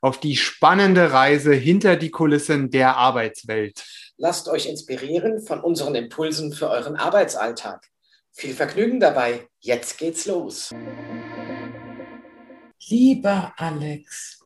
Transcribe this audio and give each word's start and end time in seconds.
auf 0.00 0.18
die 0.18 0.36
spannende 0.36 1.12
Reise 1.12 1.52
hinter 1.52 1.96
die 1.96 2.10
Kulissen 2.10 2.70
der 2.70 2.96
Arbeitswelt. 2.96 3.84
Lasst 4.16 4.48
euch 4.48 4.66
inspirieren 4.66 5.40
von 5.42 5.60
unseren 5.60 5.94
Impulsen 5.94 6.52
für 6.52 6.68
euren 6.70 6.96
Arbeitsalltag. 6.96 7.86
Viel 8.32 8.54
Vergnügen 8.54 9.00
dabei. 9.00 9.48
Jetzt 9.60 9.98
geht's 9.98 10.26
los. 10.26 10.70
Lieber 12.88 13.52
Alex. 13.56 14.40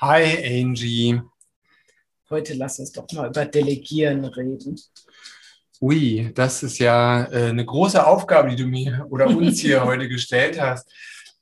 Hi 0.00 0.62
Angie. 0.62 1.20
Heute 2.30 2.54
lass 2.54 2.78
uns 2.78 2.92
doch 2.92 3.06
mal 3.12 3.28
über 3.28 3.44
Delegieren 3.44 4.24
reden. 4.24 4.80
Ui, 5.80 6.30
das 6.32 6.62
ist 6.62 6.78
ja 6.78 7.24
äh, 7.24 7.48
eine 7.48 7.66
große 7.66 8.06
Aufgabe, 8.06 8.50
die 8.50 8.56
du 8.56 8.66
mir 8.66 9.06
oder 9.10 9.26
uns 9.26 9.60
hier 9.60 9.84
heute 9.84 10.08
gestellt 10.08 10.60
hast. 10.60 10.88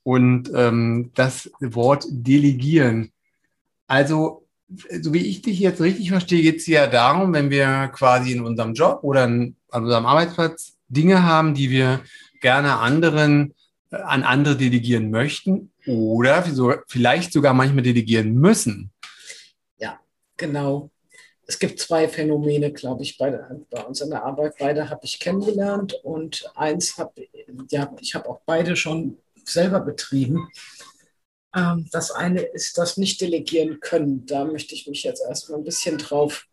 Und 0.03 0.51
ähm, 0.55 1.11
das 1.13 1.51
Wort 1.59 2.05
Delegieren. 2.09 3.10
Also, 3.91 4.47
so 5.01 5.13
wie 5.13 5.27
ich 5.27 5.41
dich 5.41 5.59
jetzt 5.59 5.81
richtig 5.81 6.11
verstehe, 6.11 6.41
geht 6.41 6.59
es 6.59 6.67
ja 6.67 6.87
darum, 6.87 7.33
wenn 7.33 7.49
wir 7.49 7.89
quasi 7.89 8.31
in 8.31 8.39
unserem 8.39 8.73
Job 8.73 9.03
oder 9.03 9.23
an 9.23 9.57
unserem 9.69 10.05
Arbeitsplatz 10.05 10.77
Dinge 10.87 11.23
haben, 11.23 11.53
die 11.53 11.69
wir 11.69 11.99
gerne 12.39 12.77
anderen 12.77 13.53
äh, 13.89 13.97
an 13.97 14.23
andere 14.23 14.55
delegieren 14.55 15.11
möchten 15.11 15.73
oder 15.85 16.45
vielleicht 16.87 17.33
sogar 17.33 17.53
manchmal 17.53 17.83
delegieren 17.83 18.33
müssen. 18.33 18.91
Ja, 19.77 19.99
genau. 20.37 20.89
Es 21.45 21.59
gibt 21.59 21.77
zwei 21.81 22.07
Phänomene, 22.07 22.71
glaube 22.71 23.03
ich, 23.03 23.17
bei, 23.17 23.37
bei 23.69 23.83
uns 23.83 23.99
in 23.99 24.09
der 24.09 24.23
Arbeit. 24.23 24.53
Beide 24.57 24.89
habe 24.89 25.01
ich 25.03 25.19
kennengelernt 25.19 25.95
und 26.03 26.49
eins 26.55 26.97
habe, 26.97 27.27
ja, 27.69 27.93
ich 27.99 28.15
habe 28.15 28.29
auch 28.29 28.39
beide 28.45 28.77
schon 28.77 29.17
selber 29.43 29.81
betrieben. 29.81 30.47
Ähm, 31.55 31.87
das 31.91 32.11
eine 32.11 32.41
ist 32.41 32.77
das 32.77 32.97
nicht 32.97 33.21
delegieren 33.21 33.79
können. 33.79 34.25
Da 34.25 34.45
möchte 34.45 34.73
ich 34.75 34.87
mich 34.87 35.03
jetzt 35.03 35.21
erstmal 35.21 35.59
ein 35.59 35.65
bisschen 35.65 35.97
drauf 35.97 36.47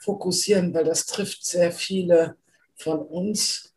fokussieren, 0.00 0.72
weil 0.72 0.84
das 0.84 1.06
trifft 1.06 1.44
sehr 1.44 1.72
viele 1.72 2.36
von 2.76 3.00
uns, 3.00 3.74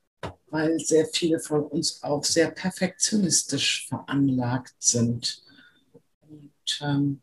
weil 0.47 0.79
sehr 0.79 1.07
viele 1.07 1.39
von 1.39 1.63
uns 1.63 2.03
auch 2.03 2.23
sehr 2.23 2.51
perfektionistisch 2.51 3.87
veranlagt 3.87 4.75
sind 4.79 5.43
und 6.21 6.79
ähm, 6.81 7.21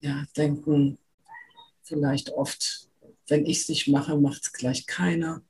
ja, 0.00 0.24
denken 0.36 0.98
vielleicht 1.82 2.30
oft, 2.30 2.88
wenn 3.28 3.44
ich 3.44 3.62
es 3.62 3.68
nicht 3.68 3.88
mache, 3.88 4.16
macht 4.16 4.42
es 4.42 4.52
gleich 4.52 4.86
keiner. 4.86 5.42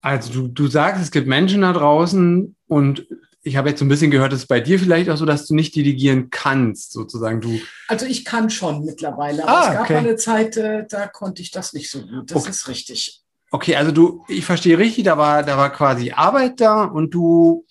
Also 0.00 0.32
du, 0.32 0.48
du 0.48 0.66
sagst, 0.66 1.02
es 1.02 1.10
gibt 1.10 1.28
Menschen 1.28 1.60
da 1.60 1.72
draußen 1.72 2.56
und 2.66 3.06
ich 3.44 3.56
habe 3.56 3.68
jetzt 3.68 3.80
so 3.80 3.84
ein 3.84 3.88
bisschen 3.88 4.10
gehört, 4.10 4.32
dass 4.32 4.40
es 4.40 4.46
bei 4.46 4.60
dir 4.60 4.78
vielleicht 4.78 5.10
auch 5.10 5.16
so, 5.16 5.26
dass 5.26 5.46
du 5.46 5.54
nicht 5.54 5.74
delegieren 5.74 6.30
kannst, 6.30 6.92
sozusagen. 6.92 7.40
Du 7.40 7.60
also 7.88 8.06
ich 8.06 8.24
kann 8.24 8.50
schon 8.50 8.84
mittlerweile, 8.84 9.42
aber 9.42 9.58
ah, 9.58 9.68
es 9.68 9.74
gab 9.74 9.84
okay. 9.84 9.96
eine 9.96 10.16
Zeit, 10.16 10.56
äh, 10.56 10.86
da 10.88 11.08
konnte 11.08 11.42
ich 11.42 11.50
das 11.50 11.72
nicht 11.72 11.90
so 11.90 12.02
gut. 12.06 12.30
Das 12.30 12.42
okay. 12.42 12.50
ist 12.50 12.68
richtig. 12.68 13.22
Okay, 13.50 13.76
also 13.76 13.90
du, 13.90 14.24
ich 14.28 14.44
verstehe 14.44 14.78
richtig, 14.78 15.04
da 15.04 15.18
war, 15.18 15.42
da 15.42 15.58
war 15.58 15.70
quasi 15.70 16.12
Arbeit 16.12 16.60
da 16.60 16.84
und 16.84 17.10
du 17.10 17.66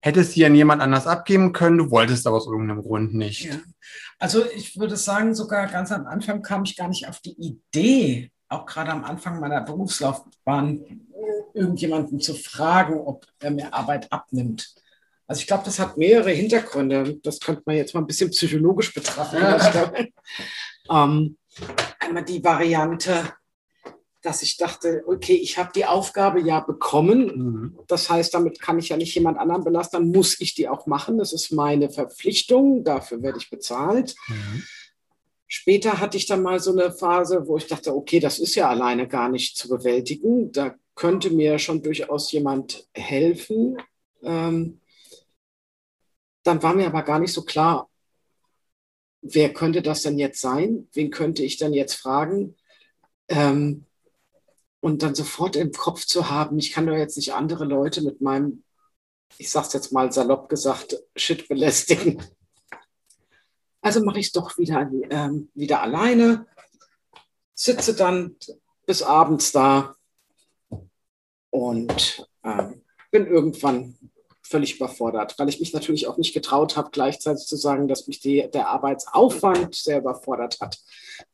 hättest 0.00 0.32
sie 0.32 0.44
an 0.46 0.54
jemand 0.54 0.80
anders 0.82 1.06
abgeben 1.06 1.52
können, 1.52 1.78
du 1.78 1.90
wolltest 1.90 2.26
aber 2.26 2.36
aus 2.36 2.46
irgendeinem 2.46 2.82
Grund 2.82 3.14
nicht. 3.14 3.46
Ja. 3.46 3.56
Also 4.18 4.44
ich 4.54 4.78
würde 4.78 4.96
sagen, 4.96 5.34
sogar 5.34 5.66
ganz 5.66 5.90
am 5.90 6.06
Anfang 6.06 6.42
kam 6.42 6.62
ich 6.64 6.76
gar 6.76 6.88
nicht 6.88 7.08
auf 7.08 7.18
die 7.20 7.34
Idee, 7.40 8.30
auch 8.48 8.66
gerade 8.66 8.92
am 8.92 9.04
Anfang 9.04 9.40
meiner 9.40 9.60
Berufslaufbahn, 9.62 11.05
irgendjemanden 11.56 12.20
zu 12.20 12.34
fragen, 12.34 13.00
ob 13.00 13.26
er 13.40 13.50
mir 13.50 13.72
Arbeit 13.74 14.12
abnimmt. 14.12 14.74
Also 15.26 15.40
ich 15.40 15.46
glaube, 15.46 15.64
das 15.64 15.78
hat 15.78 15.96
mehrere 15.96 16.30
Hintergründe. 16.30 17.18
Das 17.22 17.40
könnte 17.40 17.62
man 17.66 17.76
jetzt 17.76 17.94
mal 17.94 18.00
ein 18.00 18.06
bisschen 18.06 18.30
psychologisch 18.30 18.94
betrachten. 18.94 20.12
ähm, 20.90 21.36
einmal 21.98 22.24
die 22.24 22.44
Variante, 22.44 23.32
dass 24.22 24.42
ich 24.42 24.56
dachte, 24.56 25.02
okay, 25.06 25.34
ich 25.34 25.58
habe 25.58 25.70
die 25.74 25.84
Aufgabe 25.84 26.40
ja 26.40 26.60
bekommen. 26.60 27.26
Mhm. 27.26 27.78
Das 27.88 28.08
heißt, 28.10 28.34
damit 28.34 28.60
kann 28.60 28.78
ich 28.78 28.90
ja 28.90 28.96
nicht 28.96 29.14
jemand 29.14 29.38
anderen 29.38 29.64
belasten, 29.64 29.96
dann 29.96 30.12
muss 30.12 30.40
ich 30.40 30.54
die 30.54 30.68
auch 30.68 30.86
machen. 30.86 31.18
Das 31.18 31.32
ist 31.32 31.52
meine 31.52 31.90
Verpflichtung, 31.90 32.84
dafür 32.84 33.22
werde 33.22 33.38
ich 33.38 33.50
bezahlt. 33.50 34.14
Mhm. 34.28 34.62
Später 35.48 36.00
hatte 36.00 36.16
ich 36.16 36.26
dann 36.26 36.42
mal 36.42 36.58
so 36.58 36.72
eine 36.72 36.92
Phase, 36.92 37.46
wo 37.46 37.56
ich 37.56 37.68
dachte, 37.68 37.94
okay, 37.94 38.18
das 38.18 38.40
ist 38.40 38.56
ja 38.56 38.68
alleine 38.68 39.06
gar 39.06 39.28
nicht 39.28 39.56
zu 39.56 39.68
bewältigen. 39.68 40.50
Da 40.50 40.74
könnte 40.96 41.30
mir 41.30 41.58
schon 41.58 41.82
durchaus 41.82 42.32
jemand 42.32 42.88
helfen. 42.94 43.76
Ähm, 44.22 44.80
dann 46.42 46.62
war 46.62 46.74
mir 46.74 46.86
aber 46.86 47.02
gar 47.02 47.18
nicht 47.20 47.32
so 47.32 47.42
klar, 47.42 47.88
wer 49.20 49.52
könnte 49.52 49.82
das 49.82 50.02
denn 50.02 50.18
jetzt 50.18 50.40
sein? 50.40 50.88
Wen 50.92 51.10
könnte 51.10 51.42
ich 51.44 51.58
denn 51.58 51.74
jetzt 51.74 51.94
fragen? 51.94 52.56
Ähm, 53.28 53.84
und 54.80 55.02
dann 55.02 55.14
sofort 55.14 55.56
im 55.56 55.72
Kopf 55.72 56.04
zu 56.04 56.30
haben, 56.30 56.58
ich 56.58 56.72
kann 56.72 56.86
doch 56.86 56.96
jetzt 56.96 57.16
nicht 57.16 57.34
andere 57.34 57.64
Leute 57.64 58.02
mit 58.02 58.20
meinem, 58.20 58.62
ich 59.36 59.50
sag's 59.50 59.72
jetzt 59.72 59.92
mal 59.92 60.12
salopp 60.12 60.48
gesagt, 60.48 60.96
Shit 61.14 61.48
belästigen. 61.48 62.22
Also 63.80 64.02
mache 64.02 64.20
ich 64.20 64.26
es 64.26 64.32
doch 64.32 64.56
wieder, 64.58 64.90
ähm, 65.10 65.50
wieder 65.54 65.82
alleine, 65.82 66.46
sitze 67.54 67.94
dann 67.94 68.36
bis 68.86 69.02
abends 69.02 69.52
da 69.52 69.96
und 71.56 72.28
ähm, 72.44 72.82
bin 73.10 73.26
irgendwann 73.26 73.96
völlig 74.42 74.76
überfordert, 74.76 75.38
weil 75.38 75.48
ich 75.48 75.58
mich 75.58 75.72
natürlich 75.72 76.06
auch 76.06 76.18
nicht 76.18 76.34
getraut 76.34 76.76
habe, 76.76 76.90
gleichzeitig 76.92 77.46
zu 77.46 77.56
sagen, 77.56 77.88
dass 77.88 78.06
mich 78.06 78.20
die, 78.20 78.46
der 78.52 78.68
Arbeitsaufwand 78.68 79.74
sehr 79.74 80.00
überfordert 80.00 80.58
hat, 80.60 80.78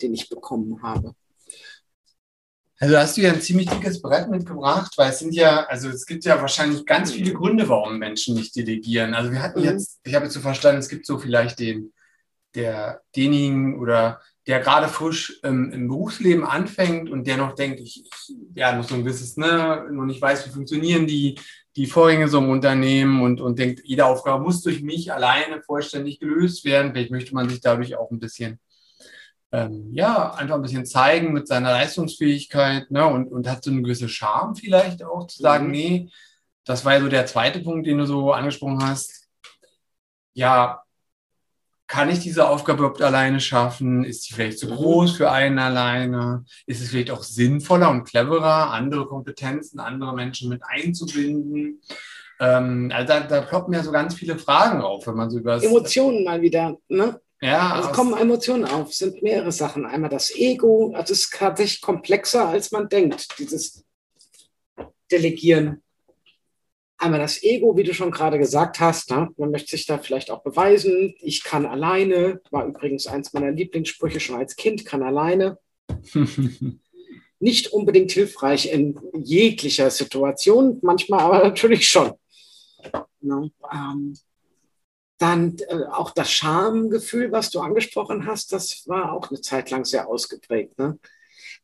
den 0.01 0.15
ich 0.15 0.29
bekommen 0.29 0.81
habe. 0.81 1.17
Also 2.79 2.97
hast 2.97 3.17
du 3.17 3.23
ja 3.23 3.33
ein 3.33 3.41
ziemlich 3.41 3.69
dickes 3.69 4.01
Brett 4.01 4.31
mitgebracht, 4.31 4.93
weil 4.97 5.11
es 5.11 5.19
sind 5.19 5.35
ja, 5.35 5.65
also 5.67 5.89
es 5.89 6.07
gibt 6.07 6.25
ja 6.25 6.41
wahrscheinlich 6.41 6.87
ganz 6.87 7.11
viele 7.11 7.33
Gründe, 7.33 7.69
warum 7.69 7.99
Menschen 7.99 8.37
nicht 8.37 8.55
delegieren. 8.55 9.15
Also 9.15 9.33
wir 9.33 9.43
hatten 9.43 9.59
mhm. 9.59 9.67
jetzt, 9.67 9.99
ich 10.05 10.15
habe 10.15 10.27
jetzt 10.27 10.35
so 10.35 10.41
verstanden, 10.41 10.79
es 10.79 10.89
gibt 10.89 11.05
so 11.05 11.19
vielleicht 11.19 11.59
den, 11.59 11.93
der, 12.55 13.03
denjenigen 13.17 13.81
oder 13.81 14.21
der 14.47 14.61
gerade 14.61 14.89
frisch 14.89 15.39
ähm, 15.45 15.71
im 15.73 15.89
Berufsleben 15.89 16.45
anfängt 16.45 17.11
und 17.11 17.27
der 17.27 17.37
noch 17.37 17.55
denkt, 17.55 17.81
ich, 17.81 18.05
ich 18.05 18.37
ja, 18.55 18.75
noch 18.75 18.85
so 18.85 18.95
ein 18.95 19.05
gewisses, 19.05 19.37
ne, 19.37 19.87
noch 19.91 20.05
nicht 20.05 20.21
weiß, 20.21 20.47
wie 20.47 20.51
funktionieren 20.51 21.07
die, 21.07 21.39
die 21.77 21.87
Vorgänge 21.87 22.29
so 22.29 22.39
im 22.39 22.51
Unternehmen 22.51 23.23
und, 23.23 23.41
und 23.41 23.59
denkt, 23.59 23.83
jede 23.85 24.05
Aufgabe 24.05 24.43
muss 24.43 24.63
durch 24.63 24.83
mich 24.83 25.13
alleine 25.13 25.63
vollständig 25.63 26.19
gelöst 26.19 26.65
werden. 26.65 26.93
Vielleicht 26.93 27.13
möchte 27.13 27.35
man 27.35 27.49
sich 27.49 27.61
dadurch 27.61 27.97
auch 27.97 28.11
ein 28.11 28.19
bisschen, 28.19 28.59
ähm, 29.53 29.91
ja, 29.93 30.35
einfach 30.35 30.57
ein 30.57 30.63
bisschen 30.63 30.87
zeigen 30.87 31.33
mit 31.33 31.47
seiner 31.47 31.71
Leistungsfähigkeit, 31.71 32.91
ne, 32.91 33.07
und, 33.07 33.31
und 33.31 33.49
hat 33.49 33.63
so 33.63 33.71
eine 33.71 33.83
gewisse 33.83 34.09
Charme 34.09 34.57
vielleicht 34.57 35.05
auch 35.05 35.29
zu 35.29 35.41
sagen, 35.41 35.67
mhm. 35.67 35.71
nee, 35.71 36.11
das 36.65 36.85
war 36.85 36.95
ja 36.95 37.01
so 37.01 37.09
der 37.09 37.27
zweite 37.27 37.61
Punkt, 37.61 37.87
den 37.87 37.99
du 37.99 38.07
so 38.07 38.33
angesprochen 38.33 38.85
hast. 38.85 39.29
Ja, 40.35 40.82
kann 41.93 42.09
ich 42.09 42.21
diese 42.21 42.49
Aufgabe 42.49 42.79
überhaupt 42.79 43.03
alleine 43.03 43.39
schaffen? 43.39 44.03
Ist 44.03 44.23
sie 44.23 44.33
vielleicht 44.33 44.59
zu 44.59 44.67
groß 44.67 45.13
für 45.13 45.31
einen 45.31 45.59
alleine? 45.59 46.47
Ist 46.65 46.81
es 46.81 46.89
vielleicht 46.89 47.11
auch 47.11 47.23
sinnvoller 47.23 47.91
und 47.91 48.05
cleverer, 48.05 48.71
andere 48.71 49.05
Kompetenzen, 49.05 49.79
andere 49.79 50.15
Menschen 50.15 50.49
mit 50.49 50.63
einzubinden? 50.65 51.83
Ähm, 52.41 52.91
also 52.95 53.13
da, 53.13 53.21
da 53.21 53.43
ploppen 53.43 53.75
ja 53.75 53.83
so 53.83 53.93
ganz 53.93 54.15
viele 54.15 54.39
Fragen 54.39 54.81
auf, 54.81 55.07
wenn 55.07 55.17
man 55.17 55.29
so 55.29 55.39
über 55.39 55.63
Emotionen 55.63 56.25
mal 56.25 56.41
wieder, 56.41 56.79
ne? 56.89 57.21
Ja. 57.43 57.75
Also 57.75 57.91
kommen 57.91 58.17
Emotionen 58.17 58.65
auf, 58.65 58.89
es 58.89 58.97
sind 58.97 59.23
mehrere 59.23 59.53
Sachen. 59.53 59.85
Einmal 59.85 60.09
das 60.09 60.35
Ego, 60.35 60.95
es 60.97 61.11
ist 61.11 61.35
tatsächlich 61.35 61.83
komplexer, 61.83 62.49
als 62.49 62.73
man 62.73 62.89
denkt, 62.89 63.39
dieses 63.39 63.85
Delegieren 65.11 65.83
einmal 67.03 67.21
das 67.21 67.43
Ego, 67.43 67.77
wie 67.77 67.83
du 67.83 67.93
schon 67.93 68.11
gerade 68.11 68.39
gesagt 68.39 68.81
hast. 68.81 69.11
Ne? 69.11 69.29
Man 69.37 69.51
möchte 69.51 69.73
sich 69.73 69.87
da 69.87 69.99
vielleicht 69.99 70.31
auch 70.31 70.43
beweisen. 70.43 71.15
Ich 71.19 71.43
kann 71.43 71.67
alleine, 71.67 72.41
war 72.51 72.67
übrigens 72.67 73.07
eins 73.07 73.33
meiner 73.33 73.51
Lieblingssprüche 73.51 74.21
schon 74.21 74.37
als 74.37 74.57
Kind, 74.57 74.85
kann 74.85 75.03
alleine. 75.03 75.59
Nicht 77.41 77.73
unbedingt 77.73 78.13
hilfreich 78.13 78.73
in 78.73 78.99
jeglicher 79.15 79.91
Situation, 79.91 80.79
manchmal 80.83 81.21
aber 81.21 81.39
natürlich 81.45 81.89
schon. 81.89 82.13
Ne? 83.21 83.51
Ähm, 83.73 84.17
dann 85.19 85.57
äh, 85.69 85.85
auch 85.91 86.11
das 86.11 86.31
Schamgefühl, 86.33 87.33
was 87.33 87.51
du 87.51 87.61
angesprochen 87.61 88.27
hast, 88.27 88.53
das 88.53 88.89
war 88.89 89.13
auch 89.13 89.31
eine 89.31 89.41
Zeit 89.41 89.71
lang 89.71 89.85
sehr 89.85 90.09
ausgeprägt. 90.09 90.79
Ne? 90.79 90.99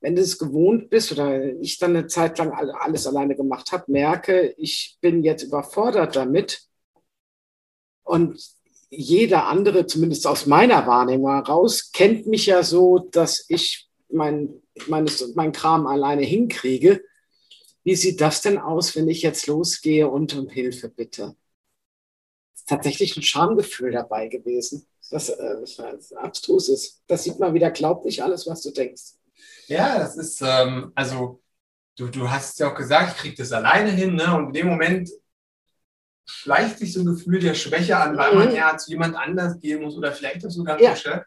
Wenn 0.00 0.14
du 0.14 0.22
es 0.22 0.38
gewohnt 0.38 0.90
bist 0.90 1.10
oder 1.12 1.44
ich 1.60 1.78
dann 1.78 1.96
eine 1.96 2.06
Zeit 2.06 2.38
lang 2.38 2.52
alles 2.52 3.06
alleine 3.06 3.34
gemacht 3.34 3.72
habe, 3.72 3.90
merke, 3.90 4.54
ich 4.56 4.96
bin 5.00 5.24
jetzt 5.24 5.42
überfordert 5.42 6.14
damit. 6.14 6.62
Und 8.04 8.40
jeder 8.90 9.46
andere, 9.46 9.86
zumindest 9.86 10.26
aus 10.26 10.46
meiner 10.46 10.86
Wahrnehmung 10.86 11.30
heraus, 11.30 11.90
kennt 11.92 12.26
mich 12.26 12.46
ja 12.46 12.62
so, 12.62 12.98
dass 12.98 13.44
ich 13.48 13.88
mein, 14.08 14.62
meines, 14.86 15.34
mein 15.34 15.52
Kram 15.52 15.86
alleine 15.86 16.22
hinkriege. 16.22 17.02
Wie 17.84 17.96
sieht 17.96 18.20
das 18.20 18.40
denn 18.40 18.58
aus, 18.58 18.96
wenn 18.96 19.08
ich 19.08 19.22
jetzt 19.22 19.46
losgehe 19.46 20.08
und 20.08 20.34
um 20.36 20.48
Hilfe 20.48 20.88
bitte? 20.88 21.36
Ist 22.54 22.68
tatsächlich 22.68 23.16
ein 23.16 23.22
Schamgefühl 23.22 23.92
dabei 23.92 24.28
gewesen, 24.28 24.86
das, 25.10 25.28
äh, 25.28 25.60
das 25.60 26.12
abstrus 26.12 26.68
ist. 26.68 27.02
Das 27.06 27.24
sieht 27.24 27.38
man 27.38 27.54
wieder, 27.54 27.70
glaub 27.70 28.04
nicht 28.04 28.22
alles, 28.22 28.46
was 28.46 28.62
du 28.62 28.70
denkst. 28.70 29.17
Ja, 29.66 29.98
das 29.98 30.16
ist, 30.16 30.40
ähm, 30.42 30.92
also 30.94 31.40
du, 31.96 32.08
du 32.08 32.30
hast 32.30 32.58
ja 32.58 32.70
auch 32.70 32.74
gesagt, 32.74 33.16
ich 33.16 33.22
kriege 33.22 33.36
das 33.36 33.52
alleine 33.52 33.90
hin, 33.90 34.14
ne? 34.14 34.34
Und 34.34 34.48
in 34.48 34.52
dem 34.52 34.66
Moment 34.68 35.10
schleicht 36.26 36.78
sich 36.78 36.92
so 36.92 37.00
ein 37.00 37.06
Gefühl 37.06 37.40
der 37.40 37.54
Schwäche 37.54 37.96
an, 37.96 38.16
weil 38.16 38.32
mhm. 38.32 38.38
man 38.38 38.54
ja 38.54 38.76
zu 38.76 38.90
jemand 38.90 39.16
anders 39.16 39.58
gehen 39.60 39.82
muss 39.82 39.96
oder 39.96 40.12
vielleicht 40.12 40.44
auch 40.46 40.50
sogar 40.50 40.80
ja. 40.80 40.94
zur 40.94 41.12
Chef 41.12 41.24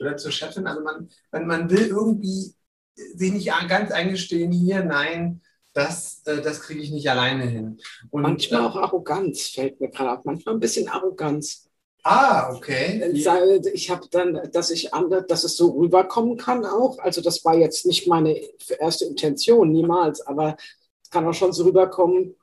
oder 0.00 0.16
zur 0.16 0.30
Chefin. 0.30 0.66
Also 0.66 0.82
man, 0.82 1.08
man, 1.32 1.46
man 1.46 1.70
will 1.70 1.86
irgendwie 1.88 2.54
sich 2.94 3.32
nicht 3.32 3.50
ganz 3.68 3.90
eingestehen, 3.90 4.52
hier, 4.52 4.84
nein, 4.84 5.42
das, 5.72 6.22
äh, 6.26 6.40
das 6.40 6.60
kriege 6.60 6.80
ich 6.80 6.90
nicht 6.90 7.10
alleine 7.10 7.44
hin. 7.44 7.80
Und, 8.10 8.22
manchmal 8.22 8.62
äh, 8.62 8.64
auch 8.64 8.76
Arroganz 8.76 9.48
fällt 9.48 9.80
mir 9.80 9.90
gerade 9.90 10.12
auf. 10.12 10.24
Manchmal 10.24 10.54
ein 10.54 10.60
bisschen 10.60 10.88
Arroganz. 10.88 11.68
Ah, 12.06 12.52
okay. 12.54 13.02
Ich 13.12 13.90
habe 13.90 14.06
dann, 14.10 14.38
dass 14.52 14.70
ich 14.70 14.92
anders, 14.92 15.24
dass 15.26 15.42
es 15.42 15.56
so 15.56 15.70
rüberkommen 15.70 16.36
kann 16.36 16.66
auch. 16.66 16.98
Also 16.98 17.22
das 17.22 17.44
war 17.46 17.56
jetzt 17.56 17.86
nicht 17.86 18.06
meine 18.06 18.38
erste 18.78 19.06
Intention, 19.06 19.72
niemals, 19.72 20.20
aber 20.20 20.56
es 21.02 21.08
kann 21.08 21.26
auch 21.26 21.32
schon 21.32 21.54
so 21.54 21.64
rüberkommen, 21.64 22.36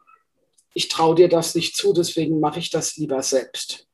ich 0.73 0.87
traue 0.87 1.15
dir 1.15 1.29
das 1.29 1.53
nicht 1.53 1.75
zu, 1.75 1.93
deswegen 1.93 2.39
mache 2.39 2.59
ich 2.59 2.71
das 2.71 2.97
lieber 2.97 3.21
selbst. 3.21 3.87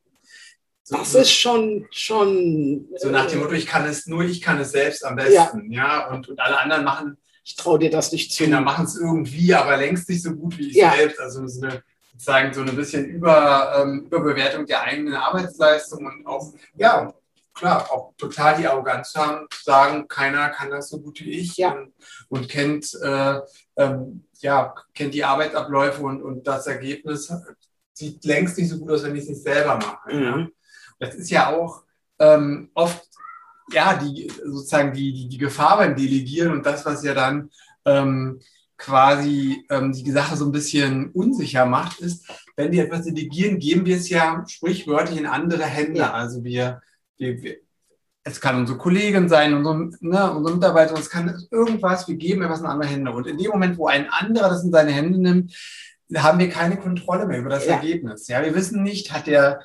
Das 0.89 1.15
ist 1.15 1.31
schon, 1.31 1.85
schon. 1.91 2.87
So 2.95 3.09
nach 3.09 3.27
dem 3.27 3.39
Motto, 3.39 3.51
ich 3.53 3.65
kann 3.65 3.85
es 3.85 4.07
nur, 4.07 4.23
ich 4.23 4.41
kann 4.41 4.59
es 4.61 4.71
selbst 4.71 5.03
am 5.03 5.17
besten, 5.17 5.69
ja, 5.69 6.05
ja? 6.05 6.09
Und, 6.11 6.29
und 6.29 6.39
alle 6.39 6.59
anderen 6.59 6.85
machen. 6.85 7.17
Ich 7.43 7.57
traue 7.57 7.79
dir 7.79 7.89
das 7.89 8.13
nicht 8.13 8.31
zu. 8.31 8.43
Kinder 8.43 8.61
machen 8.61 8.85
es 8.85 8.95
irgendwie, 8.95 9.53
aber 9.53 9.75
längst 9.75 10.07
nicht 10.07 10.23
so 10.23 10.31
gut 10.31 10.57
wie 10.57 10.69
ich 10.69 10.75
ja. 10.75 10.93
selbst. 10.95 11.19
Also 11.19 11.45
so 11.47 11.65
eine, 11.65 11.83
sozusagen 12.17 12.53
so 12.53 12.61
ein 12.61 12.75
bisschen 12.75 13.05
Über, 13.05 13.77
ähm, 13.77 14.05
Überbewertung 14.05 14.65
der 14.65 14.81
eigenen 14.81 15.13
Arbeitsleistung 15.13 16.05
und 16.05 16.25
auch, 16.25 16.51
ja, 16.75 17.13
klar, 17.53 17.91
auch 17.91 18.13
total 18.17 18.57
die 18.57 18.67
Arroganz 18.67 19.13
haben, 19.15 19.47
zu 19.51 19.63
sagen, 19.63 20.07
keiner 20.07 20.49
kann 20.49 20.71
das 20.71 20.89
so 20.89 20.99
gut 20.99 21.21
wie 21.21 21.39
ich 21.39 21.57
ja. 21.57 21.73
und, 21.73 21.93
und, 22.29 22.49
kennt, 22.49 22.93
äh, 23.01 23.39
ähm, 23.75 24.25
ja, 24.39 24.73
kennt 24.93 25.13
die 25.13 25.23
Arbeitsabläufe 25.23 26.01
und, 26.01 26.23
und 26.23 26.47
das 26.47 26.67
Ergebnis 26.67 27.31
sieht 27.93 28.25
längst 28.25 28.57
nicht 28.57 28.69
so 28.69 28.79
gut 28.79 28.91
aus, 28.91 29.03
wenn 29.03 29.15
ich 29.15 29.23
es 29.23 29.29
nicht 29.29 29.43
selber 29.43 29.75
mache. 29.75 30.15
Mhm. 30.15 30.23
Ja. 30.23 30.47
Das 30.99 31.15
ist 31.15 31.29
ja 31.29 31.55
auch 31.55 31.83
ähm, 32.19 32.71
oft 32.73 33.07
ja, 33.71 33.95
die, 33.95 34.31
sozusagen 34.43 34.93
die, 34.93 35.13
die, 35.13 35.27
die 35.27 35.37
Gefahr 35.37 35.77
beim 35.77 35.95
Delegieren 35.95 36.51
und 36.51 36.65
das, 36.65 36.85
was 36.85 37.03
ja 37.03 37.13
dann 37.13 37.51
ähm, 37.85 38.39
quasi 38.77 39.65
ähm, 39.69 39.91
die 39.91 40.11
Sache 40.11 40.37
so 40.37 40.45
ein 40.45 40.51
bisschen 40.51 41.11
unsicher 41.11 41.65
macht, 41.65 41.99
ist, 41.99 42.27
wenn 42.55 42.71
wir 42.71 42.85
etwas 42.85 43.05
delegieren, 43.05 43.59
geben 43.59 43.85
wir 43.85 43.97
es 43.97 44.09
ja 44.09 44.43
sprichwörtlich 44.47 45.19
in 45.19 45.25
andere 45.25 45.65
Hände. 45.65 45.99
Ja. 45.99 46.13
Also 46.13 46.43
wir, 46.43 46.81
wir, 47.17 47.41
wir, 47.41 47.57
es 48.23 48.41
kann 48.41 48.57
unsere 48.57 48.77
Kollegin 48.77 49.29
sein, 49.29 49.53
unsere, 49.53 49.89
ne, 50.01 50.31
unsere 50.31 50.55
Mitarbeiter, 50.55 50.93
es 50.95 51.09
kann 51.09 51.43
irgendwas, 51.49 52.07
wir 52.07 52.15
geben 52.15 52.43
etwas 52.43 52.59
in 52.59 52.65
andere 52.65 52.89
Hände. 52.89 53.11
Und 53.11 53.25
in 53.25 53.37
dem 53.37 53.51
Moment, 53.51 53.77
wo 53.77 53.87
ein 53.87 54.09
anderer 54.09 54.49
das 54.49 54.63
in 54.63 54.71
seine 54.71 54.91
Hände 54.91 55.19
nimmt, 55.19 55.55
haben 56.15 56.39
wir 56.39 56.49
keine 56.49 56.77
Kontrolle 56.77 57.25
mehr 57.25 57.39
über 57.39 57.49
das 57.49 57.65
ja. 57.65 57.75
Ergebnis. 57.75 58.27
Ja, 58.27 58.43
wir 58.43 58.53
wissen 58.53 58.83
nicht, 58.83 59.11
hat 59.11 59.27
der, 59.27 59.61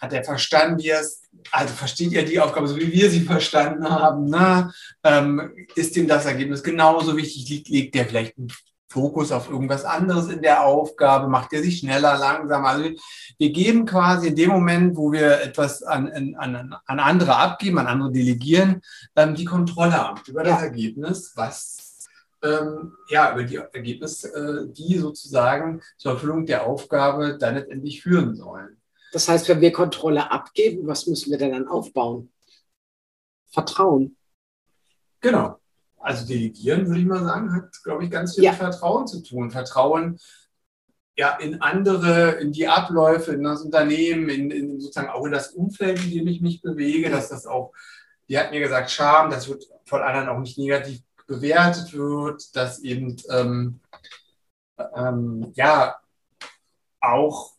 hat 0.00 0.12
der 0.12 0.24
verstanden, 0.24 0.82
wie 0.82 0.88
er 0.88 1.00
es, 1.00 1.22
also 1.50 1.74
versteht 1.74 2.12
er 2.12 2.24
die 2.24 2.40
Aufgabe 2.40 2.66
so, 2.66 2.76
wie 2.76 2.92
wir 2.92 3.10
sie 3.10 3.20
verstanden 3.20 3.88
haben? 3.88 4.26
Ne? 4.26 4.72
Ähm, 5.02 5.52
ist 5.74 5.96
ihm 5.96 6.08
das 6.08 6.26
Ergebnis 6.26 6.62
genauso 6.62 7.16
wichtig? 7.16 7.48
Liegt, 7.48 7.68
legt 7.68 7.94
der 7.94 8.06
vielleicht 8.06 8.36
einen 8.38 8.52
Fokus 8.88 9.32
auf 9.32 9.50
irgendwas 9.50 9.84
anderes 9.84 10.28
in 10.28 10.42
der 10.42 10.64
Aufgabe? 10.64 11.28
Macht 11.28 11.52
er 11.52 11.62
sich 11.62 11.78
schneller, 11.78 12.16
langsamer? 12.18 12.68
Also 12.68 12.90
wir 13.38 13.50
geben 13.50 13.86
quasi 13.86 14.28
in 14.28 14.36
dem 14.36 14.50
Moment, 14.50 14.96
wo 14.96 15.12
wir 15.12 15.42
etwas 15.42 15.82
an, 15.82 16.34
an, 16.36 16.76
an 16.86 16.98
andere 17.00 17.36
abgeben, 17.36 17.78
an 17.78 17.86
andere 17.86 18.12
delegieren, 18.12 18.80
ähm, 19.16 19.34
die 19.34 19.44
Kontrolle 19.44 20.14
über 20.26 20.42
das 20.42 20.62
Ergebnis, 20.62 21.32
was 21.34 22.08
ähm, 22.44 22.92
ja, 23.08 23.32
über 23.32 23.44
die 23.44 23.56
Ergebnisse, 23.56 24.28
äh, 24.28 24.72
die 24.72 24.98
sozusagen 24.98 25.80
zur 25.96 26.12
Erfüllung 26.12 26.46
der 26.46 26.66
Aufgabe 26.66 27.38
dann 27.38 27.54
letztendlich 27.54 28.02
führen 28.02 28.34
sollen. 28.34 28.76
Das 29.14 29.28
heißt, 29.28 29.48
wenn 29.48 29.60
wir 29.60 29.70
Kontrolle 29.70 30.32
abgeben, 30.32 30.88
was 30.88 31.06
müssen 31.06 31.30
wir 31.30 31.38
denn 31.38 31.52
dann 31.52 31.68
aufbauen? 31.68 32.32
Vertrauen. 33.46 34.16
Genau. 35.20 35.60
Also 35.98 36.26
delegieren, 36.26 36.88
würde 36.88 36.98
ich 36.98 37.06
mal 37.06 37.22
sagen, 37.22 37.54
hat, 37.54 37.80
glaube 37.84 38.04
ich, 38.04 38.10
ganz 38.10 38.34
viel 38.34 38.42
ja. 38.42 38.50
mit 38.50 38.58
Vertrauen 38.58 39.06
zu 39.06 39.22
tun. 39.22 39.52
Vertrauen 39.52 40.18
ja, 41.16 41.36
in 41.36 41.62
andere, 41.62 42.32
in 42.40 42.50
die 42.50 42.66
Abläufe, 42.66 43.34
in 43.34 43.44
das 43.44 43.62
Unternehmen, 43.62 44.28
in, 44.28 44.50
in 44.50 44.80
sozusagen 44.80 45.10
auch 45.10 45.24
in 45.24 45.32
das 45.32 45.52
Umfeld, 45.52 46.02
in 46.02 46.10
dem 46.10 46.26
ich 46.26 46.40
mich 46.40 46.60
bewege, 46.60 47.08
dass 47.08 47.28
das 47.28 47.46
auch, 47.46 47.72
die 48.28 48.36
hat 48.36 48.50
mir 48.50 48.58
gesagt, 48.58 48.90
Scham, 48.90 49.30
das 49.30 49.48
wird 49.48 49.64
von 49.84 50.02
anderen 50.02 50.28
auch 50.28 50.40
nicht 50.40 50.58
negativ 50.58 51.02
bewertet 51.28 51.92
wird, 51.92 52.56
dass 52.56 52.80
eben 52.80 53.16
ähm, 53.30 53.78
ähm, 54.96 55.52
ja 55.54 55.94
auch 57.00 57.53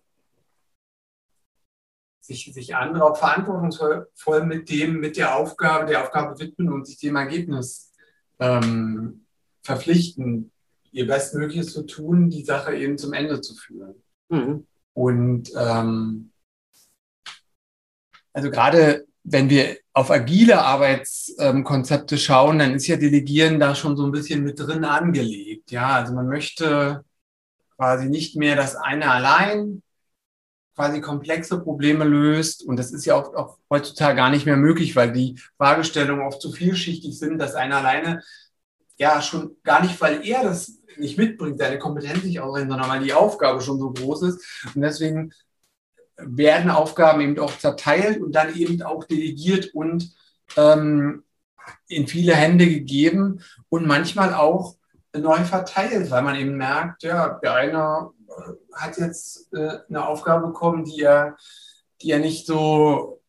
sich, 2.25 2.51
sich 2.54 2.75
andere 2.75 3.06
auch 3.06 3.18
verantwortungsvoll 3.18 4.45
mit 4.45 4.69
dem, 4.69 5.00
mit 5.00 5.18
der 5.18 5.36
Aufgabe, 5.36 5.86
der 5.86 6.04
Aufgabe 6.04 6.39
widmen 6.39 6.72
und 6.72 6.88
sich 6.88 6.98
dem 6.98 7.16
Ergebnis 7.16 7.92
ähm, 8.39 9.25
verpflichten, 9.62 10.51
ihr 10.92 11.07
Bestmögliches 11.07 11.74
zu 11.74 11.86
tun, 11.86 12.30
die 12.30 12.44
Sache 12.44 12.75
eben 12.75 12.98
zum 12.98 13.13
Ende 13.13 13.41
zu 13.41 13.55
führen. 13.55 13.96
Mhm. 14.29 14.65
Und 14.94 15.51
ähm, 15.58 16.32
also 18.34 18.50
gerade 18.50 19.05
wenn 19.24 19.50
wir 19.50 19.77
auf 19.94 20.12
agile 20.12 20.62
Arbeitskonzepte 20.62 22.17
schauen, 22.17 22.60
dann 22.60 22.75
ist 22.75 22.88
ja 22.88 22.96
Delegieren 22.96 23.60
da 23.60 23.74
schon 23.75 23.98
so 23.98 24.05
ein 24.05 24.12
bisschen 24.12 24.44
mit 24.44 24.60
drin 24.60 24.86
angelegt. 24.86 25.72
Ja, 25.72 25.96
also 25.96 26.13
man 26.13 26.27
möchte 26.27 27.03
quasi 27.75 28.08
nicht 28.08 28.36
mehr 28.36 28.55
das 28.55 28.75
eine 28.75 29.10
allein 29.10 29.82
quasi 30.75 31.01
komplexe 31.01 31.60
Probleme 31.60 32.03
löst. 32.03 32.63
Und 32.63 32.77
das 32.77 32.91
ist 32.91 33.05
ja 33.05 33.15
auch, 33.15 33.34
auch 33.34 33.58
heutzutage 33.70 34.15
gar 34.17 34.29
nicht 34.29 34.46
mehr 34.46 34.58
möglich, 34.58 34.96
weil 34.96 35.12
die 35.12 35.39
Fragestellungen 35.58 36.25
oft 36.25 36.41
zu 36.41 36.51
vielschichtig 36.51 37.17
sind, 37.17 37.39
dass 37.39 37.55
einer 37.55 37.77
alleine 37.77 38.22
ja 38.98 39.22
schon 39.22 39.58
gar 39.63 39.82
nicht, 39.82 40.00
weil 40.01 40.25
er 40.25 40.44
das 40.44 40.79
nicht 40.98 41.17
mitbringt, 41.17 41.60
seine 41.60 41.79
Kompetenz 41.79 42.24
nicht 42.24 42.39
ausreicht, 42.39 42.70
sondern 42.70 42.89
weil 42.89 43.03
die 43.03 43.13
Aufgabe 43.13 43.62
schon 43.62 43.79
so 43.79 43.91
groß 43.91 44.24
ist. 44.24 44.65
Und 44.74 44.82
deswegen 44.82 45.34
werden 46.17 46.72
Aufgaben 46.72 47.22
eben 47.22 47.39
auch 47.39 47.58
zerteilt 47.58 48.22
und 48.22 48.34
dann 48.34 48.55
eben 48.55 48.82
auch 48.82 49.03
delegiert 49.03 49.74
und 49.74 50.13
ähm, 50.55 51.24
in 51.88 52.08
viele 52.08 52.36
Hände 52.36 52.67
gegeben 52.67 53.41
und 53.70 53.86
manchmal 53.86 54.34
auch 54.34 54.75
neu 55.15 55.44
verteilt, 55.44 56.12
weil 56.12 56.22
man 56.22 56.36
eben 56.36 56.55
merkt, 56.58 57.03
ja, 57.03 57.39
der 57.41 57.53
eine 57.53 58.10
hat 58.74 58.98
jetzt 58.98 59.54
äh, 59.54 59.80
eine 59.89 60.08
Aufgabe 60.08 60.48
bekommen, 60.48 60.86
die 60.86 61.01
er, 61.01 61.38
die 62.01 62.12
er 62.12 62.20
nicht 62.20 62.46
so 62.46 63.22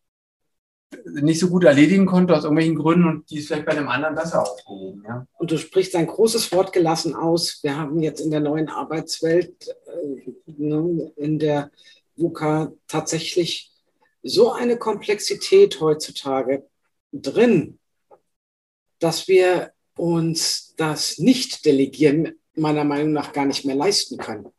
nicht 1.04 1.40
so 1.40 1.48
gut 1.48 1.64
erledigen 1.64 2.06
konnte 2.06 2.34
aus 2.34 2.44
irgendwelchen 2.44 2.76
Gründen 2.76 3.08
und 3.08 3.30
die 3.30 3.38
ist 3.38 3.48
vielleicht 3.48 3.66
bei 3.66 3.74
dem 3.74 3.88
anderen 3.88 4.14
besser 4.14 4.42
aufgehoben. 4.42 5.02
Ja. 5.06 5.26
Und 5.34 5.50
du 5.50 5.58
sprichst 5.58 5.96
ein 5.96 6.06
großes 6.06 6.52
Wort 6.52 6.72
gelassen 6.72 7.14
aus. 7.14 7.60
Wir 7.62 7.76
haben 7.76 8.00
jetzt 8.00 8.20
in 8.20 8.30
der 8.30 8.40
neuen 8.40 8.68
Arbeitswelt, 8.68 9.68
äh, 9.68 10.32
ne, 10.46 11.12
in 11.16 11.38
der 11.38 11.70
VUCA 12.16 12.72
tatsächlich 12.86 13.72
so 14.22 14.52
eine 14.52 14.76
Komplexität 14.76 15.80
heutzutage 15.80 16.66
drin, 17.12 17.78
dass 18.98 19.28
wir 19.28 19.72
uns 19.96 20.74
das 20.76 21.18
Nicht-Delegieren 21.18 22.38
meiner 22.54 22.84
Meinung 22.84 23.12
nach 23.12 23.32
gar 23.32 23.44
nicht 23.44 23.64
mehr 23.64 23.76
leisten 23.76 24.18
können 24.18 24.52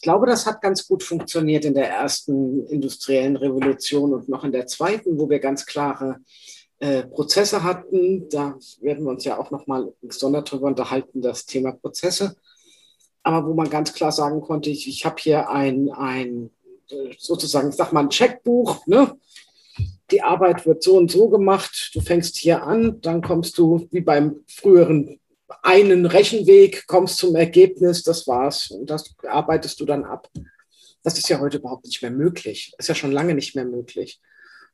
ich 0.00 0.04
glaube, 0.04 0.24
das 0.24 0.46
hat 0.46 0.62
ganz 0.62 0.88
gut 0.88 1.02
funktioniert 1.02 1.66
in 1.66 1.74
der 1.74 1.90
ersten 1.90 2.66
industriellen 2.68 3.36
Revolution 3.36 4.14
und 4.14 4.30
noch 4.30 4.44
in 4.44 4.52
der 4.52 4.66
zweiten, 4.66 5.18
wo 5.18 5.28
wir 5.28 5.40
ganz 5.40 5.66
klare 5.66 6.20
äh, 6.78 7.02
Prozesse 7.02 7.62
hatten. 7.62 8.26
Da 8.30 8.56
werden 8.80 9.04
wir 9.04 9.10
uns 9.10 9.24
ja 9.24 9.38
auch 9.38 9.50
noch 9.50 9.66
mal 9.66 9.92
gesondert 10.00 10.50
darüber 10.50 10.68
unterhalten, 10.68 11.20
das 11.20 11.44
Thema 11.44 11.72
Prozesse. 11.72 12.34
Aber 13.22 13.46
wo 13.46 13.52
man 13.52 13.68
ganz 13.68 13.92
klar 13.92 14.10
sagen 14.10 14.40
konnte, 14.40 14.70
ich, 14.70 14.88
ich 14.88 15.04
habe 15.04 15.16
hier 15.18 15.50
ein, 15.50 15.90
ein 15.90 16.48
sozusagen, 17.18 17.68
ich 17.68 17.76
sag 17.76 17.92
mal, 17.92 18.00
ein 18.00 18.08
Checkbuch, 18.08 18.86
ne? 18.86 19.18
Die 20.10 20.22
Arbeit 20.22 20.64
wird 20.64 20.82
so 20.82 20.96
und 20.96 21.10
so 21.10 21.28
gemacht, 21.28 21.90
du 21.92 22.00
fängst 22.00 22.38
hier 22.38 22.62
an, 22.62 23.02
dann 23.02 23.20
kommst 23.20 23.58
du 23.58 23.86
wie 23.90 24.00
beim 24.00 24.36
früheren 24.46 25.19
einen 25.62 26.06
Rechenweg, 26.06 26.86
kommst 26.86 27.18
zum 27.18 27.36
Ergebnis, 27.36 28.02
das 28.02 28.26
war's. 28.26 28.70
Und 28.70 28.90
das 28.90 29.14
arbeitest 29.26 29.80
du 29.80 29.84
dann 29.84 30.04
ab. 30.04 30.28
Das 31.02 31.18
ist 31.18 31.28
ja 31.28 31.40
heute 31.40 31.58
überhaupt 31.58 31.86
nicht 31.86 32.02
mehr 32.02 32.10
möglich. 32.10 32.72
Ist 32.78 32.88
ja 32.88 32.94
schon 32.94 33.12
lange 33.12 33.34
nicht 33.34 33.54
mehr 33.54 33.64
möglich. 33.64 34.20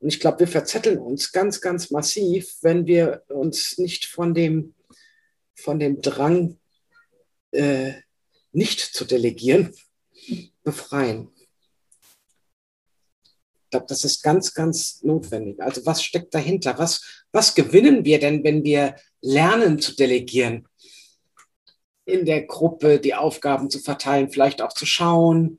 Und 0.01 0.09
ich 0.09 0.21
glaube, 0.21 0.41
wir 0.41 0.49
verzetteln 0.49 0.99
uns 0.99 1.33
ganz, 1.33 1.61
ganz 1.61 1.91
massiv, 1.91 2.57
wenn 2.63 2.87
wir 2.87 3.23
uns 3.29 3.79
nicht 3.79 4.07
von 4.07 4.35
dem, 4.35 4.75
von 5.55 5.79
dem 5.79 6.01
Drang, 6.03 6.59
äh, 7.53 7.93
nicht 8.53 8.81
zu 8.81 9.05
delegieren, 9.05 9.75
befreien. 10.63 11.31
Glaube, 13.77 13.91
das 13.91 14.05
ist 14.05 14.23
ganz, 14.23 14.55
ganz 14.55 15.03
notwendig. 15.03 15.61
Also 15.61 15.85
was 15.85 16.03
steckt 16.03 16.35
dahinter? 16.35 16.79
Was, 16.79 17.25
was 17.31 17.55
gewinnen 17.55 18.07
wir 18.07 18.19
denn, 18.19 18.43
wenn 18.43 18.65
wir 18.65 18.97
lernen 19.21 19.79
zu 19.79 19.95
delegieren? 19.95 20.67
In 22.07 22.25
der 22.25 22.47
Gruppe 22.47 22.99
die 22.99 23.15
Aufgaben 23.15 23.69
zu 23.69 23.79
verteilen, 23.79 24.31
vielleicht 24.31 24.63
auch 24.63 24.73
zu 24.73 24.87
schauen, 24.87 25.59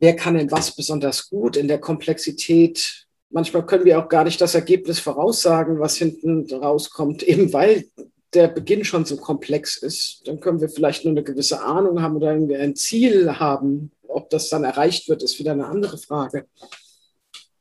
wer 0.00 0.14
kann 0.16 0.34
denn 0.34 0.50
was 0.50 0.76
besonders 0.76 1.30
gut 1.30 1.56
in 1.56 1.66
der 1.66 1.78
Komplexität. 1.78 3.06
Manchmal 3.30 3.64
können 3.64 3.86
wir 3.86 3.98
auch 3.98 4.10
gar 4.10 4.24
nicht 4.24 4.42
das 4.42 4.54
Ergebnis 4.54 4.98
voraussagen, 4.98 5.80
was 5.80 5.96
hinten 5.96 6.44
rauskommt, 6.52 7.22
eben 7.22 7.54
weil 7.54 7.86
der 8.34 8.48
Beginn 8.48 8.84
schon 8.84 9.06
so 9.06 9.16
komplex 9.16 9.78
ist. 9.78 10.28
Dann 10.28 10.40
können 10.40 10.60
wir 10.60 10.68
vielleicht 10.68 11.06
nur 11.06 11.12
eine 11.12 11.24
gewisse 11.24 11.62
Ahnung 11.62 12.02
haben 12.02 12.16
oder 12.16 12.32
ein 12.32 12.76
Ziel 12.76 13.38
haben. 13.38 13.92
Ob 14.16 14.30
das 14.30 14.48
dann 14.48 14.64
erreicht 14.64 15.10
wird, 15.10 15.22
ist 15.22 15.38
wieder 15.38 15.52
eine 15.52 15.66
andere 15.66 15.98
Frage. 15.98 16.46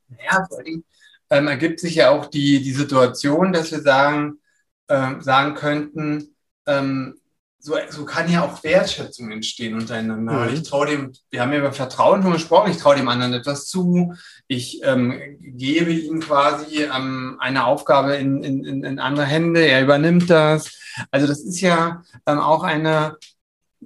Ja, 0.10 0.46
vor 0.48 0.60
allem 0.60 0.86
ähm, 1.30 1.48
ergibt 1.48 1.82
sich 1.82 1.96
ja 1.96 2.12
auch 2.12 2.28
die, 2.28 2.62
die 2.62 2.72
Situation, 2.72 3.52
dass 3.52 3.72
wir 3.72 3.82
sagen, 3.82 4.40
äh, 4.88 5.20
sagen 5.20 5.56
könnten, 5.56 6.34
ähm, 6.66 7.20
so, 7.60 7.76
so 7.90 8.06
kann 8.06 8.32
ja 8.32 8.46
auch 8.46 8.64
Wertschätzung 8.64 9.32
entstehen 9.32 9.74
untereinander. 9.74 10.46
Mhm. 10.46 10.54
Ich 10.54 10.64
traue 10.64 10.86
dem, 10.86 11.12
wir 11.30 11.42
haben 11.42 11.52
ja 11.52 11.60
über 11.60 11.74
Vertrauen 11.74 12.22
schon 12.22 12.32
gesprochen, 12.32 12.72
ich 12.72 12.78
traue 12.78 12.96
dem 12.96 13.10
anderen 13.10 13.34
etwas 13.34 13.68
zu, 13.68 14.14
ich 14.48 14.82
ähm, 14.84 15.20
gebe 15.42 15.92
ihm 15.92 16.22
quasi 16.22 16.84
ähm, 16.84 17.36
eine 17.40 17.66
Aufgabe 17.66 18.16
in, 18.16 18.44
in, 18.44 18.84
in 18.86 19.00
andere 19.00 19.26
Hände, 19.26 19.60
er 19.60 19.82
übernimmt 19.82 20.30
das. 20.30 20.72
Also 21.12 21.28
das 21.28 21.42
ist 21.42 21.60
ja 21.60 22.04
ähm, 22.26 22.40
auch 22.40 22.64
eine, 22.64 23.18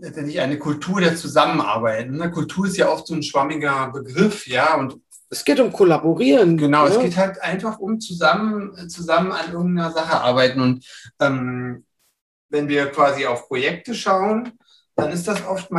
letztendlich 0.01 0.39
eine 0.39 0.57
Kultur 0.57 1.01
der 1.01 1.15
Zusammenarbeit. 1.15 2.09
Ne? 2.09 2.31
Kultur 2.31 2.67
ist 2.67 2.77
ja 2.77 2.89
oft 2.89 3.07
so 3.07 3.13
ein 3.13 3.23
schwammiger 3.23 3.91
Begriff, 3.91 4.47
ja, 4.47 4.75
und 4.75 4.97
es 5.29 5.45
geht 5.45 5.59
um 5.59 5.71
Kollaborieren. 5.71 6.57
Genau, 6.57 6.87
ja. 6.87 6.93
es 6.93 6.99
geht 6.99 7.17
halt 7.17 7.41
einfach 7.41 7.79
um 7.79 7.99
zusammen, 7.99 8.89
zusammen 8.89 9.31
an 9.31 9.51
irgendeiner 9.51 9.91
Sache 9.91 10.21
arbeiten. 10.21 10.61
Und 10.61 10.85
ähm, 11.19 11.85
wenn 12.49 12.67
wir 12.67 12.87
quasi 12.87 13.25
auf 13.25 13.47
Projekte 13.47 13.93
schauen, 13.93 14.53
dann 14.95 15.11
ist 15.11 15.27
das 15.27 15.45
oft 15.45 15.69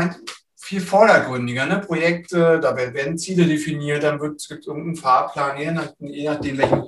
viel 0.57 0.81
vordergründiger. 0.81 1.67
Ne? 1.67 1.81
Projekte, 1.81 2.61
da 2.61 2.77
werden 2.77 3.19
Ziele 3.19 3.47
definiert, 3.47 4.05
dann 4.05 4.21
wird 4.21 4.37
es 4.37 4.49
irgendeinen 4.51 4.97
Fahrplan, 4.97 5.59
je, 5.59 5.73
nach, 5.73 5.93
je 5.99 6.29
nachdem, 6.29 6.59
welchen 6.59 6.85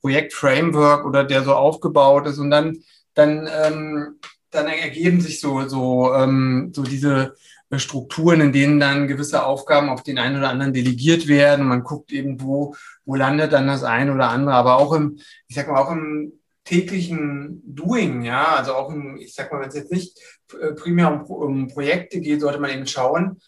Projektframework 0.00 1.04
oder 1.04 1.24
der 1.24 1.44
so 1.44 1.54
aufgebaut 1.54 2.26
ist. 2.26 2.38
Und 2.38 2.50
dann, 2.50 2.78
dann, 3.14 3.48
ähm, 3.52 4.18
dann 4.50 4.66
ergeben 4.66 5.20
sich 5.20 5.40
so, 5.40 5.68
so, 5.68 6.14
ähm, 6.14 6.72
so 6.74 6.82
diese 6.82 7.34
Strukturen, 7.78 8.40
in 8.40 8.52
denen 8.52 8.80
dann 8.80 9.06
gewisse 9.06 9.44
Aufgaben 9.44 9.90
auf 9.90 10.02
den 10.02 10.18
einen 10.18 10.38
oder 10.38 10.48
anderen 10.48 10.72
delegiert 10.72 11.28
werden. 11.28 11.66
Man 11.66 11.84
guckt 11.84 12.10
eben, 12.12 12.40
wo, 12.40 12.74
wo 13.04 13.14
landet 13.14 13.52
dann 13.52 13.68
das 13.68 13.84
eine 13.84 14.12
oder 14.12 14.28
andere. 14.30 14.54
Aber 14.54 14.76
auch 14.78 14.92
im, 14.92 15.20
ich 15.46 15.54
sag 15.54 15.68
mal, 15.68 15.78
auch 15.80 15.92
im 15.92 16.32
täglichen 16.64 17.62
Doing, 17.64 18.22
ja, 18.22 18.56
also 18.56 18.74
auch, 18.74 18.90
im, 18.90 19.16
ich 19.16 19.34
sag 19.34 19.52
mal, 19.52 19.60
wenn 19.60 19.68
es 19.68 19.74
jetzt 19.74 19.92
nicht 19.92 20.18
äh, 20.60 20.72
primär 20.72 21.12
um, 21.12 21.22
um, 21.22 21.68
Projekte 21.68 22.20
geht, 22.20 22.40
sollte 22.40 22.58
man 22.58 22.70
eben 22.70 22.86
schauen, 22.86 23.40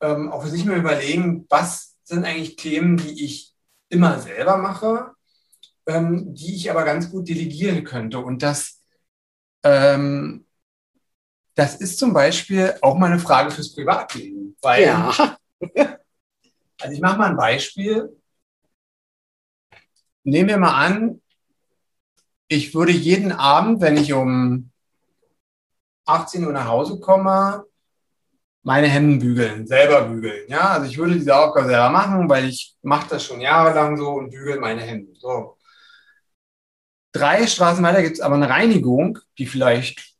ähm, 0.00 0.30
auch 0.30 0.42
für 0.42 0.48
sich 0.48 0.64
mal 0.64 0.78
überlegen, 0.78 1.46
was 1.48 1.96
sind 2.04 2.24
eigentlich 2.24 2.56
Themen, 2.56 2.96
die 2.96 3.24
ich 3.24 3.54
immer 3.88 4.18
selber 4.18 4.56
mache, 4.56 5.12
ähm, 5.86 6.34
die 6.34 6.54
ich 6.54 6.70
aber 6.70 6.84
ganz 6.84 7.10
gut 7.10 7.28
delegieren 7.28 7.84
könnte. 7.84 8.18
Und 8.18 8.42
das, 8.42 8.80
ähm, 9.62 10.43
das 11.54 11.76
ist 11.76 11.98
zum 11.98 12.12
Beispiel 12.12 12.74
auch 12.82 12.96
mal 12.96 13.10
eine 13.10 13.20
Frage 13.20 13.50
fürs 13.50 13.74
Privatleben. 13.74 14.56
Weil, 14.60 14.84
ja. 14.84 15.36
also 16.80 16.92
ich 16.92 17.00
mache 17.00 17.18
mal 17.18 17.30
ein 17.30 17.36
Beispiel. 17.36 18.16
Nehmen 20.24 20.48
wir 20.48 20.58
mal 20.58 20.86
an, 20.86 21.20
ich 22.48 22.74
würde 22.74 22.92
jeden 22.92 23.32
Abend, 23.32 23.80
wenn 23.80 23.96
ich 23.96 24.12
um 24.12 24.70
18 26.06 26.44
Uhr 26.44 26.52
nach 26.52 26.68
Hause 26.68 26.98
komme, 27.00 27.64
meine 28.62 28.88
Hemden 28.88 29.18
bügeln, 29.18 29.66
selber 29.66 30.08
bügeln. 30.08 30.46
Ja, 30.48 30.70
also 30.70 30.86
ich 30.86 30.96
würde 30.96 31.14
diese 31.14 31.36
Aufgabe 31.36 31.68
selber 31.68 31.90
machen, 31.90 32.28
weil 32.28 32.48
ich 32.48 32.74
mache 32.82 33.10
das 33.10 33.24
schon 33.24 33.40
jahrelang 33.40 33.96
so 33.96 34.12
und 34.14 34.30
bügel 34.30 34.58
meine 34.58 34.80
Hemden. 34.80 35.14
So. 35.16 35.58
Drei 37.12 37.46
Straßen 37.46 37.84
weiter 37.84 38.02
gibt 38.02 38.14
es 38.14 38.20
aber 38.20 38.36
eine 38.36 38.48
Reinigung, 38.48 39.18
die 39.38 39.46
vielleicht 39.46 40.13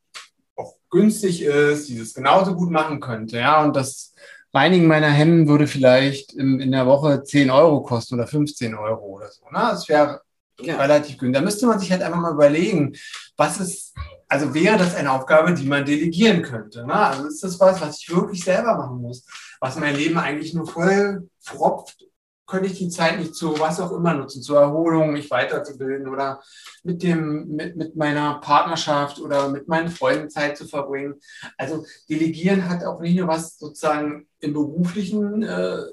günstig 0.94 1.42
ist, 1.42 1.88
die 1.88 1.98
das 1.98 2.14
genauso 2.14 2.54
gut 2.54 2.70
machen 2.70 3.00
könnte. 3.00 3.38
Ja, 3.38 3.62
und 3.62 3.74
das 3.74 4.14
Reinigen 4.54 4.86
meiner 4.86 5.10
Hemden 5.10 5.48
würde 5.48 5.66
vielleicht 5.66 6.32
in, 6.32 6.60
in 6.60 6.70
der 6.70 6.86
Woche 6.86 7.24
10 7.24 7.50
Euro 7.50 7.82
kosten 7.82 8.14
oder 8.14 8.26
15 8.26 8.74
Euro 8.74 9.04
oder 9.04 9.28
so. 9.30 9.44
Ne? 9.46 9.58
Das 9.58 9.88
wäre 9.88 10.20
ja. 10.60 10.76
relativ 10.76 11.18
günstig. 11.18 11.34
Da 11.34 11.44
müsste 11.44 11.66
man 11.66 11.80
sich 11.80 11.90
halt 11.90 12.02
einfach 12.02 12.20
mal 12.20 12.32
überlegen, 12.32 12.94
was 13.36 13.58
ist, 13.58 13.94
also 14.28 14.54
wäre 14.54 14.78
das 14.78 14.94
eine 14.94 15.10
Aufgabe, 15.10 15.52
die 15.52 15.66
man 15.66 15.84
delegieren 15.84 16.42
könnte. 16.42 16.86
Ne? 16.86 16.94
Also 16.94 17.26
ist 17.26 17.42
das 17.42 17.58
was, 17.58 17.80
was 17.80 17.98
ich 17.98 18.14
wirklich 18.14 18.44
selber 18.44 18.76
machen 18.76 19.02
muss, 19.02 19.26
was 19.60 19.76
mein 19.76 19.96
Leben 19.96 20.18
eigentlich 20.18 20.54
nur 20.54 20.68
voll 20.68 21.28
fropft, 21.40 22.04
könnte 22.46 22.68
ich 22.68 22.78
die 22.78 22.88
Zeit 22.88 23.18
nicht 23.18 23.34
zu 23.34 23.58
was 23.58 23.80
auch 23.80 23.92
immer 23.92 24.14
nutzen, 24.14 24.42
zur 24.42 24.60
Erholung, 24.60 25.12
mich 25.12 25.30
weiterzubilden 25.30 26.08
oder 26.08 26.42
mit 26.82 27.02
dem, 27.02 27.48
mit, 27.48 27.76
mit 27.76 27.96
meiner 27.96 28.34
Partnerschaft 28.40 29.18
oder 29.18 29.48
mit 29.48 29.66
meinen 29.66 29.88
Freunden 29.88 30.28
Zeit 30.28 30.56
zu 30.56 30.66
verbringen. 30.66 31.14
Also 31.56 31.86
delegieren 32.08 32.68
hat 32.68 32.84
auch 32.84 33.00
nicht 33.00 33.16
nur 33.16 33.28
was 33.28 33.58
sozusagen 33.58 34.28
im 34.40 34.52
beruflichen 34.52 35.42
äh, 35.42 35.84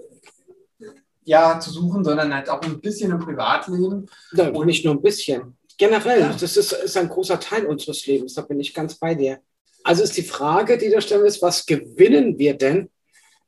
ja 1.23 1.59
zu 1.59 1.71
suchen, 1.71 2.03
sondern 2.03 2.33
halt 2.33 2.49
auch 2.49 2.61
ein 2.61 2.81
bisschen 2.81 3.11
im 3.11 3.19
Privatleben. 3.19 4.09
Ja, 4.33 4.49
und 4.49 4.65
nicht 4.65 4.83
nur 4.83 4.95
ein 4.95 5.01
bisschen. 5.01 5.57
Generell, 5.77 6.19
ja. 6.19 6.35
das 6.37 6.57
ist, 6.57 6.73
ist 6.73 6.97
ein 6.97 7.09
großer 7.09 7.39
Teil 7.39 7.65
unseres 7.65 8.05
Lebens, 8.05 8.33
da 8.33 8.41
bin 8.41 8.59
ich 8.59 8.73
ganz 8.73 8.95
bei 8.95 9.15
dir. 9.15 9.39
Also 9.83 10.03
ist 10.03 10.17
die 10.17 10.23
Frage, 10.23 10.77
die 10.77 10.89
da 10.89 11.01
stellen 11.01 11.25
ist, 11.25 11.41
was 11.41 11.65
gewinnen 11.65 12.37
wir 12.37 12.55
denn, 12.55 12.89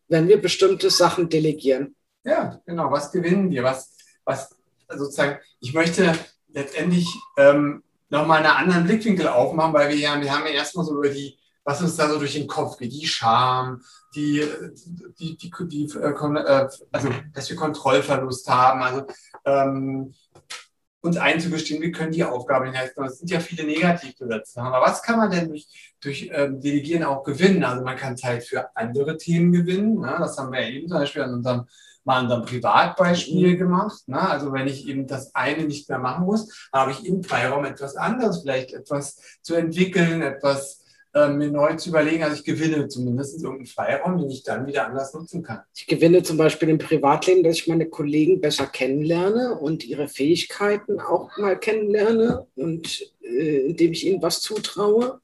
wenn 0.07 0.27
wir 0.27 0.41
bestimmte 0.41 0.89
Sachen 0.89 1.29
delegieren? 1.29 1.95
Ja, 2.23 2.61
genau, 2.65 2.91
was 2.91 3.11
gewinnen 3.11 3.49
wir? 3.49 3.63
Was, 3.63 3.97
was 4.23 4.55
sozusagen, 4.89 5.39
ich 5.59 5.73
möchte 5.73 6.13
letztendlich 6.49 7.07
ähm, 7.37 7.83
nochmal 8.09 8.39
einen 8.39 8.55
anderen 8.55 8.85
Blickwinkel 8.85 9.27
aufmachen, 9.27 9.73
weil 9.73 9.89
wir 9.89 9.97
ja, 9.97 10.19
wir 10.19 10.31
haben 10.31 10.45
ja 10.45 10.51
erstmal 10.51 10.85
so 10.85 10.95
über 10.97 11.09
die, 11.09 11.37
was 11.63 11.81
uns 11.81 11.95
da 11.95 12.09
so 12.09 12.19
durch 12.19 12.33
den 12.33 12.47
Kopf 12.47 12.77
geht, 12.77 12.93
die 12.93 13.07
Scham, 13.07 13.81
die, 14.15 14.45
die, 15.19 15.37
die, 15.37 15.51
die 15.67 15.85
äh, 15.97 16.09
äh, 16.09 16.69
also 16.91 17.09
dass 17.33 17.49
wir 17.49 17.57
Kontrollverlust 17.57 18.49
haben, 18.49 18.83
also 18.83 19.05
ähm, 19.45 20.13
uns 21.01 21.17
einzugestehen, 21.17 21.81
wir 21.81 21.91
können 21.91 22.13
die 22.13 22.23
Aufgabe 22.23 22.65
nicht 22.65 22.75
leisten. 22.75 23.03
Das 23.03 23.19
sind 23.19 23.29
ja 23.29 23.41
viele 23.41 23.65
Negativbesätze. 23.65 24.61
Aber 24.61 24.79
was 24.79 25.01
kann 25.01 25.17
man 25.17 25.29
denn 25.29 25.49
durch, 25.49 25.67
durch 25.99 26.29
ähm, 26.31 26.61
Delegieren 26.61 27.03
auch 27.03 27.23
gewinnen? 27.23 27.65
Also 27.65 27.83
man 27.83 27.97
kann 27.97 28.15
Zeit 28.15 28.45
für 28.45 28.73
andere 28.75 29.17
Themen 29.17 29.51
gewinnen. 29.51 29.99
Ne? 29.99 30.15
Das 30.17 30.37
haben 30.37 30.53
wir 30.53 30.61
ja 30.61 30.69
eben 30.69 30.87
zum 30.87 30.99
Beispiel 30.99 31.23
an 31.23 31.33
unserem, 31.33 31.67
mal 32.03 32.23
unserem 32.23 32.45
Privatbeispiel 32.45 33.57
gemacht. 33.57 34.07
Ne? 34.07 34.19
Also 34.19 34.51
wenn 34.53 34.67
ich 34.67 34.87
eben 34.87 35.07
das 35.07 35.33
eine 35.35 35.63
nicht 35.65 35.89
mehr 35.89 35.99
machen 35.99 36.25
muss, 36.25 36.69
habe 36.71 36.91
ich 36.91 37.05
im 37.05 37.23
Freiraum 37.23 37.65
etwas 37.65 37.95
anderes, 37.95 38.41
vielleicht 38.41 38.73
etwas 38.73 39.19
zu 39.41 39.55
entwickeln, 39.55 40.21
etwas 40.21 40.83
äh, 41.13 41.29
mir 41.29 41.51
neu 41.51 41.75
zu 41.75 41.89
überlegen. 41.89 42.23
Also 42.23 42.37
ich 42.37 42.43
gewinne 42.43 42.87
zumindest 42.87 43.35
irgendeinen 43.35 43.67
Freiraum, 43.67 44.17
den 44.17 44.29
ich 44.29 44.43
dann 44.43 44.65
wieder 44.65 44.87
anders 44.87 45.13
nutzen 45.13 45.43
kann. 45.43 45.61
Ich 45.75 45.87
gewinne 45.87 46.23
zum 46.23 46.37
Beispiel 46.37 46.69
im 46.69 46.79
Privatleben, 46.79 47.43
dass 47.43 47.57
ich 47.57 47.67
meine 47.67 47.87
Kollegen 47.87 48.41
besser 48.41 48.65
kennenlerne 48.65 49.55
und 49.55 49.85
ihre 49.85 50.07
Fähigkeiten 50.07 50.99
auch 50.99 51.37
mal 51.37 51.59
kennenlerne 51.59 52.47
und 52.55 53.01
äh, 53.21 53.67
indem 53.67 53.91
ich 53.91 54.05
ihnen 54.05 54.21
was 54.21 54.41
zutraue. 54.41 55.19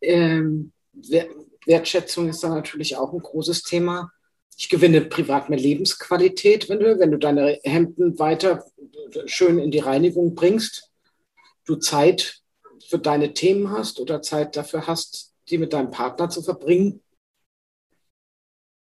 Ähm, 0.00 0.72
Wertschätzung 1.66 2.28
ist 2.28 2.42
da 2.42 2.48
natürlich 2.48 2.96
auch 2.96 3.12
ein 3.12 3.20
großes 3.20 3.62
Thema. 3.62 4.12
Ich 4.60 4.68
gewinne 4.68 5.02
privat 5.02 5.48
mehr 5.48 5.58
Lebensqualität, 5.58 6.68
wenn 6.68 6.80
du, 6.80 6.98
wenn 6.98 7.12
du 7.12 7.16
deine 7.16 7.60
Hemden 7.62 8.18
weiter 8.18 8.64
schön 9.26 9.58
in 9.58 9.70
die 9.70 9.78
Reinigung 9.78 10.34
bringst, 10.34 10.90
du 11.64 11.76
Zeit 11.76 12.40
für 12.88 12.98
deine 12.98 13.34
Themen 13.34 13.70
hast 13.70 14.00
oder 14.00 14.20
Zeit 14.20 14.56
dafür 14.56 14.86
hast, 14.88 15.32
die 15.48 15.58
mit 15.58 15.72
deinem 15.72 15.90
Partner 15.90 16.28
zu 16.28 16.42
verbringen. 16.42 17.02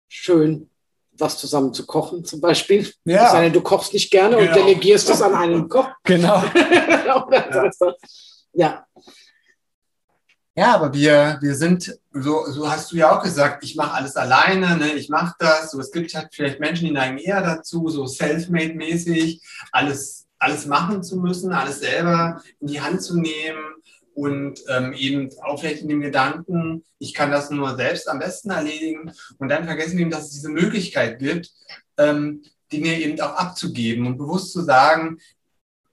Schön. 0.09 0.71
was 1.17 1.39
zusammen 1.39 1.73
zu 1.73 1.87
kochen, 1.87 2.25
zum 2.25 2.41
Beispiel. 2.41 2.91
Ja. 3.05 3.27
Es 3.27 3.33
sei 3.33 3.45
denn, 3.45 3.53
du 3.53 3.61
kochst 3.61 3.93
nicht 3.93 4.11
gerne 4.11 4.37
und 4.37 4.47
Genau. 4.47 4.67
delegierst 4.67 5.09
das 5.09 5.23
an 5.23 5.35
einen 5.35 5.69
Koch. 5.69 5.89
Genau. 6.03 6.43
ja. 8.53 8.85
Ja, 10.57 10.75
aber 10.77 10.95
wir, 10.95 11.39
wir 11.41 11.57
sind, 11.57 11.99
so, 12.13 12.45
so 12.47 12.71
hast 12.71 12.93
du 12.93 12.97
ja 12.97 13.11
auch 13.17 13.23
gesagt, 13.23 13.65
ich 13.65 13.75
mache 13.75 13.95
alles 13.95 14.15
alleine, 14.15 14.77
ne? 14.77 14.93
ich 14.93 15.09
mache 15.09 15.35
das. 15.41 15.73
So, 15.73 15.81
es 15.81 15.91
gibt 15.91 16.15
halt 16.15 16.29
vielleicht 16.33 16.61
Menschen, 16.61 16.87
die 16.87 16.93
neigen 16.93 17.19
eher 17.19 17.43
dazu, 17.43 17.89
so 17.89 18.07
self-made-mäßig, 18.07 19.43
alles, 19.73 20.27
alles 20.39 20.67
machen 20.67 21.03
zu 21.03 21.17
müssen, 21.17 21.53
alles 21.53 21.81
selber 21.81 22.41
in 22.61 22.69
die 22.69 22.81
Hand 22.81 23.03
zu 23.03 23.19
nehmen 23.19 23.65
und 24.15 24.61
ähm, 24.69 24.93
eben 24.93 25.29
auch 25.43 25.59
vielleicht 25.59 25.83
in 25.83 25.89
dem 25.89 26.01
Gedanken, 26.01 26.85
ich 27.01 27.15
kann 27.15 27.33
das 27.33 27.51
nur 27.51 27.75
selbst 27.75 28.09
am 28.09 28.21
besten 28.21 28.51
erledigen. 28.51 29.13
Und 29.39 29.49
dann 29.49 29.65
vergessen 29.65 29.99
wir 29.99 30.03
eben, 30.03 30.11
dass 30.11 30.27
es 30.27 30.35
diese 30.35 30.51
Möglichkeit 30.51 31.19
gibt, 31.19 31.51
ähm, 31.99 32.43
Dinge 32.73 33.01
eben 33.01 33.21
auch 33.21 33.35
abzugeben 33.35 34.07
und 34.07 34.19
bewusst 34.19 34.53
zu 34.53 34.63
sagen, 34.63 35.19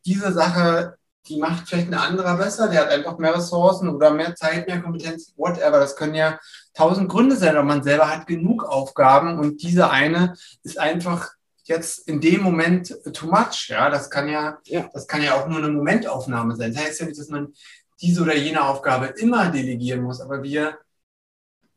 diese 0.05 0.31
Sache 0.31 0.97
die 1.27 1.37
macht 1.37 1.67
vielleicht 1.67 1.87
ein 1.87 1.93
anderer 1.93 2.37
besser, 2.37 2.67
der 2.67 2.81
hat 2.81 2.89
einfach 2.89 3.17
mehr 3.17 3.35
Ressourcen 3.35 3.89
oder 3.89 4.11
mehr 4.11 4.35
Zeit, 4.35 4.67
mehr 4.67 4.81
Kompetenz, 4.81 5.33
whatever. 5.37 5.79
Das 5.79 5.95
können 5.95 6.15
ja 6.15 6.39
tausend 6.73 7.09
Gründe 7.09 7.35
sein, 7.35 7.55
aber 7.55 7.63
man 7.65 7.83
selber 7.83 8.09
hat 8.09 8.27
genug 8.27 8.63
Aufgaben 8.63 9.39
und 9.39 9.61
diese 9.61 9.89
eine 9.91 10.33
ist 10.63 10.79
einfach 10.79 11.31
jetzt 11.63 12.07
in 12.07 12.21
dem 12.21 12.41
Moment 12.41 12.95
too 13.13 13.27
much. 13.27 13.67
Ja, 13.69 13.89
das 13.89 14.09
kann 14.09 14.27
ja, 14.27 14.57
Ja. 14.65 14.89
das 14.93 15.07
kann 15.07 15.21
ja 15.21 15.35
auch 15.35 15.47
nur 15.47 15.59
eine 15.59 15.69
Momentaufnahme 15.69 16.55
sein. 16.55 16.73
Das 16.73 16.83
heißt 16.83 16.99
ja 17.01 17.05
nicht, 17.05 17.19
dass 17.19 17.29
man 17.29 17.53
diese 18.01 18.23
oder 18.23 18.35
jene 18.35 18.63
Aufgabe 18.67 19.07
immer 19.17 19.49
delegieren 19.51 20.01
muss, 20.01 20.21
aber 20.21 20.41
wir, 20.41 20.79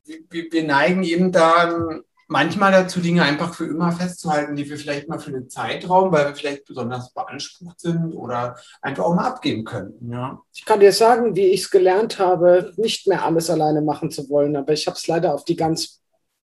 wir, 0.05 0.47
wir 0.51 0.65
neigen 0.65 1.03
eben 1.03 1.33
da 1.33 2.01
manchmal 2.29 2.73
dazu, 2.73 3.01
Dinge 3.01 3.23
einfach 3.23 3.55
für 3.55 3.67
immer 3.67 3.93
festzuhalten, 3.93 4.57
die 4.57 4.69
wir 4.69 4.77
vielleicht 4.77 5.09
mal 5.09 5.19
für 5.19 5.31
einen 5.31 5.49
Zeitraum, 5.49 6.13
weil 6.13 6.27
wir 6.27 6.35
vielleicht 6.35 6.65
besonders 6.65 7.13
beansprucht 7.13 7.81
sind 7.81 8.13
oder 8.13 8.57
einfach 8.83 9.05
auch 9.05 9.15
mal 9.15 9.27
abgeben 9.27 9.65
könnten. 9.65 10.13
Ja. 10.13 10.41
Ich 10.53 10.65
kann 10.65 10.81
dir 10.81 10.93
sagen, 10.93 11.37
wie 11.37 11.47
ich 11.47 11.63
es 11.63 11.71
gelernt 11.71 12.19
habe, 12.19 12.73
nicht 12.77 13.07
mehr 13.07 13.25
alles 13.25 13.51
alleine 13.51 13.83
machen 13.83 14.11
zu 14.11 14.29
wollen, 14.29 14.57
aber 14.57 14.73
ich 14.73 14.87
habe 14.87 14.97
es 14.97 15.07
leider 15.07 15.35
auf 15.35 15.45
die 15.45 15.57
ganz 15.57 16.01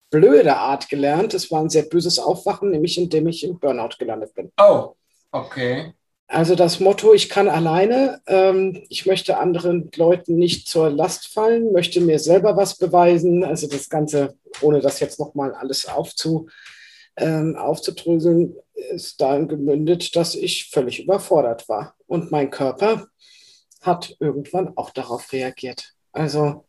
blöde 0.10 0.58
Art 0.58 0.90
gelernt. 0.90 1.34
Es 1.34 1.52
war 1.52 1.62
ein 1.62 1.70
sehr 1.70 1.84
böses 1.84 2.20
Aufwachen, 2.20 2.72
nämlich 2.72 2.98
indem 2.98 3.28
ich 3.28 3.44
im 3.44 3.60
Burnout 3.60 3.98
gelandet 4.00 4.34
bin. 4.34 4.52
Oh, 4.60 4.96
okay. 5.32 5.94
Also 6.30 6.56
das 6.56 6.82
Motto, 6.82 7.14
ich 7.14 7.30
kann 7.30 7.48
alleine, 7.48 8.22
ähm, 8.28 8.84
ich 8.90 9.06
möchte 9.06 9.38
anderen 9.38 9.90
Leuten 9.96 10.36
nicht 10.36 10.68
zur 10.68 10.90
Last 10.90 11.30
fallen, 11.30 11.72
möchte 11.72 12.02
mir 12.02 12.20
selber 12.20 12.58
was 12.58 12.78
beweisen. 12.78 13.46
Also 13.46 13.68
das 13.68 13.90
Ganze, 13.90 14.38
ohne 14.62 14.82
das 14.82 15.00
jetzt 15.00 15.20
nochmal 15.20 15.54
alles 15.54 15.88
aufzu, 15.88 16.50
ähm, 17.16 17.56
aufzudröseln, 17.56 18.56
ist 18.74 19.22
darin 19.22 19.48
gemündet, 19.48 20.18
dass 20.18 20.36
ich 20.36 20.70
völlig 20.70 21.02
überfordert 21.02 21.70
war. 21.70 21.96
Und 22.08 22.30
mein 22.30 22.52
Körper 22.52 23.08
hat 23.82 24.18
irgendwann 24.20 24.76
auch 24.76 24.90
darauf 24.90 25.32
reagiert. 25.32 25.94
Also, 26.12 26.66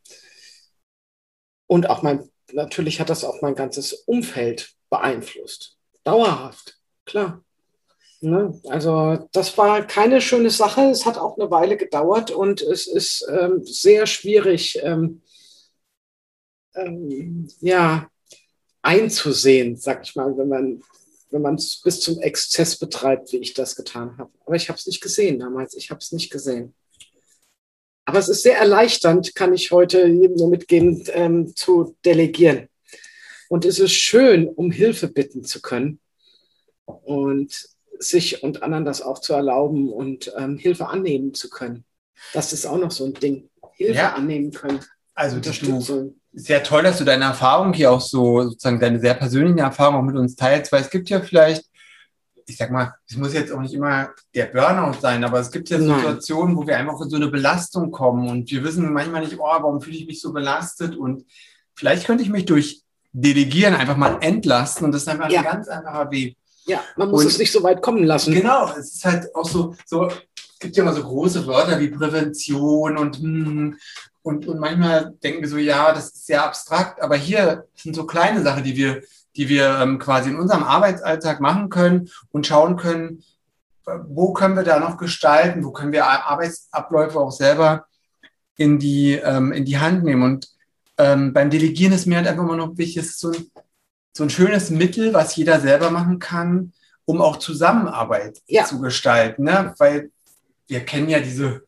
und 1.66 1.90
auch 1.90 2.02
mein, 2.02 2.30
natürlich 2.52 3.00
hat 3.00 3.10
das 3.10 3.24
auch 3.24 3.42
mein 3.42 3.56
ganzes 3.56 3.92
Umfeld 3.92 4.74
beeinflusst. 4.88 5.76
Dauerhaft, 6.04 6.78
klar. 7.04 7.44
Ne? 8.20 8.60
Also 8.68 9.28
das 9.32 9.56
war 9.56 9.86
keine 9.86 10.20
schöne 10.20 10.50
Sache. 10.50 10.82
Es 10.90 11.06
hat 11.06 11.18
auch 11.18 11.38
eine 11.38 11.50
Weile 11.50 11.76
gedauert 11.76 12.30
und 12.30 12.62
es 12.62 12.86
ist 12.86 13.26
ähm, 13.30 13.62
sehr 13.64 14.06
schwierig, 14.06 14.78
ähm, 14.82 15.22
ähm, 16.74 17.48
ja, 17.60 18.08
einzusehen, 18.82 19.76
sag 19.76 20.04
ich 20.04 20.16
mal, 20.16 20.36
wenn 20.36 20.48
man 20.48 20.82
wenn 21.30 21.42
man 21.42 21.56
es 21.56 21.80
bis 21.82 22.00
zum 22.00 22.20
Exzess 22.20 22.76
betreibt, 22.76 23.32
wie 23.32 23.38
ich 23.38 23.54
das 23.54 23.76
getan 23.76 24.16
habe. 24.18 24.30
Aber 24.44 24.56
ich 24.56 24.68
habe 24.68 24.78
es 24.78 24.86
nicht 24.86 25.00
gesehen 25.00 25.38
damals. 25.38 25.74
Ich 25.74 25.90
habe 25.90 25.98
es 25.98 26.12
nicht 26.12 26.30
gesehen. 26.30 26.74
Aber 28.04 28.18
es 28.18 28.28
ist 28.28 28.42
sehr 28.42 28.56
erleichternd, 28.56 29.34
kann 29.34 29.52
ich 29.52 29.70
heute 29.70 30.06
jedem 30.06 30.36
nur 30.36 30.48
mitgeben, 30.48 31.04
ähm, 31.08 31.54
zu 31.54 31.96
delegieren. 32.04 32.68
Und 33.50 33.64
es 33.64 33.78
ist 33.78 33.92
schön, 33.92 34.48
um 34.48 34.70
Hilfe 34.70 35.08
bitten 35.08 35.44
zu 35.44 35.60
können 35.60 36.00
und 36.86 37.68
sich 37.98 38.42
und 38.42 38.62
anderen 38.62 38.84
das 38.84 39.02
auch 39.02 39.18
zu 39.20 39.32
erlauben 39.34 39.92
und 39.92 40.32
ähm, 40.36 40.56
Hilfe 40.58 40.88
annehmen 40.88 41.34
zu 41.34 41.48
können. 41.50 41.84
Das 42.32 42.52
ist 42.52 42.66
auch 42.66 42.78
noch 42.78 42.90
so 42.90 43.04
ein 43.06 43.14
Ding. 43.14 43.48
Hilfe 43.74 43.94
Ja. 43.98 44.12
annehmen 44.14 44.50
können. 44.52 44.80
Also 45.14 45.36
Unterstützung. 45.36 46.14
sehr 46.32 46.62
toll, 46.62 46.82
dass 46.84 46.98
du 46.98 47.04
deine 47.04 47.24
Erfahrung 47.24 47.72
hier 47.72 47.90
auch 47.90 48.00
so, 48.00 48.42
sozusagen 48.42 48.78
deine 48.80 49.00
sehr 49.00 49.14
persönlichen 49.14 49.58
Erfahrungen 49.58 49.98
auch 49.98 50.02
mit 50.12 50.16
uns 50.16 50.36
teilst, 50.36 50.70
weil 50.70 50.82
es 50.82 50.90
gibt 50.90 51.08
ja 51.10 51.20
vielleicht, 51.20 51.64
ich 52.46 52.56
sag 52.56 52.70
mal, 52.70 52.94
es 53.08 53.16
muss 53.16 53.34
jetzt 53.34 53.50
auch 53.52 53.60
nicht 53.60 53.74
immer 53.74 54.10
der 54.34 54.46
Burnout 54.46 55.00
sein, 55.00 55.24
aber 55.24 55.40
es 55.40 55.50
gibt 55.50 55.68
ja 55.70 55.78
Nein. 55.78 55.96
Situationen, 55.96 56.56
wo 56.56 56.66
wir 56.66 56.76
einfach 56.76 57.00
in 57.00 57.10
so 57.10 57.16
eine 57.16 57.28
Belastung 57.28 57.90
kommen 57.90 58.28
und 58.28 58.50
wir 58.50 58.62
wissen 58.64 58.92
manchmal 58.92 59.22
nicht, 59.22 59.36
oh, 59.38 59.42
warum 59.42 59.80
fühle 59.80 59.96
ich 59.96 60.06
mich 60.06 60.20
so 60.20 60.32
belastet 60.32 60.96
und 60.96 61.24
vielleicht 61.74 62.06
könnte 62.06 62.22
ich 62.22 62.30
mich 62.30 62.44
durch 62.44 62.82
Delegieren 63.12 63.74
einfach 63.74 63.96
mal 63.96 64.18
entlasten 64.20 64.84
und 64.84 64.92
das 64.92 65.02
ist 65.02 65.08
einfach 65.08 65.30
Ja. 65.30 65.40
ein 65.40 65.44
ganz 65.46 65.66
einfacher 65.68 66.10
Weg. 66.10 66.36
Ja, 66.68 66.80
man 66.96 67.10
muss 67.10 67.22
Und- 67.22 67.28
es 67.32 67.38
nicht 67.38 67.50
so 67.52 67.62
weit 67.62 67.82
kommen 67.82 68.04
lassen. 68.04 68.32
Genau, 68.32 68.70
es 68.78 68.94
ist 68.94 69.04
halt 69.04 69.34
auch 69.34 69.48
so, 69.48 69.74
so 69.86 70.06
es 70.06 70.58
gibt 70.60 70.76
ja 70.76 70.82
immer 70.82 70.92
so 70.92 71.02
große 71.02 71.46
Wörter 71.46 71.78
wie 71.80 71.88
Prävention 71.88 72.98
und, 72.98 73.16
hm, 73.16 73.76
und, 74.22 74.46
und 74.46 74.58
manchmal 74.60 75.14
denken 75.22 75.40
wir 75.40 75.48
so, 75.48 75.56
ja, 75.56 75.92
das 75.92 76.06
ist 76.06 76.26
sehr 76.26 76.44
abstrakt, 76.44 77.00
aber 77.00 77.16
hier 77.16 77.64
sind 77.74 77.94
so 77.96 78.04
kleine 78.06 78.42
Sachen, 78.42 78.64
die 78.64 78.76
wir, 78.76 79.02
die 79.36 79.48
wir 79.48 79.78
ähm, 79.78 79.98
quasi 79.98 80.30
in 80.30 80.36
unserem 80.38 80.64
Arbeitsalltag 80.64 81.40
machen 81.40 81.68
können 81.70 82.10
und 82.32 82.46
schauen 82.46 82.76
können, 82.76 83.22
wo 84.08 84.32
können 84.34 84.56
wir 84.56 84.64
da 84.64 84.78
noch 84.78 84.98
gestalten, 84.98 85.64
wo 85.64 85.70
können 85.70 85.92
wir 85.92 86.04
Ar- 86.06 86.26
Arbeitsabläufe 86.26 87.18
auch 87.18 87.30
selber 87.32 87.86
in 88.56 88.78
die, 88.78 89.12
ähm, 89.14 89.52
in 89.52 89.64
die 89.64 89.78
Hand 89.78 90.04
nehmen. 90.04 90.22
Und 90.24 90.48
ähm, 90.98 91.32
beim 91.32 91.48
Delegieren 91.48 91.94
ist 91.94 92.06
mir 92.06 92.16
halt 92.16 92.26
einfach 92.26 92.42
immer 92.42 92.56
noch 92.56 92.76
wichtig, 92.76 92.98
es 92.98 93.10
ist 93.10 93.20
so 93.20 93.30
ein, 93.30 93.46
so 94.12 94.24
ein 94.24 94.30
schönes 94.30 94.70
Mittel, 94.70 95.14
was 95.14 95.36
jeder 95.36 95.60
selber 95.60 95.90
machen 95.90 96.18
kann, 96.18 96.72
um 97.04 97.20
auch 97.20 97.36
Zusammenarbeit 97.36 98.40
Ja. 98.46 98.64
zu 98.64 98.80
gestalten. 98.80 99.44
Ne? 99.44 99.74
Weil 99.78 100.10
wir 100.66 100.80
kennen 100.80 101.08
ja 101.08 101.20
diese, 101.20 101.62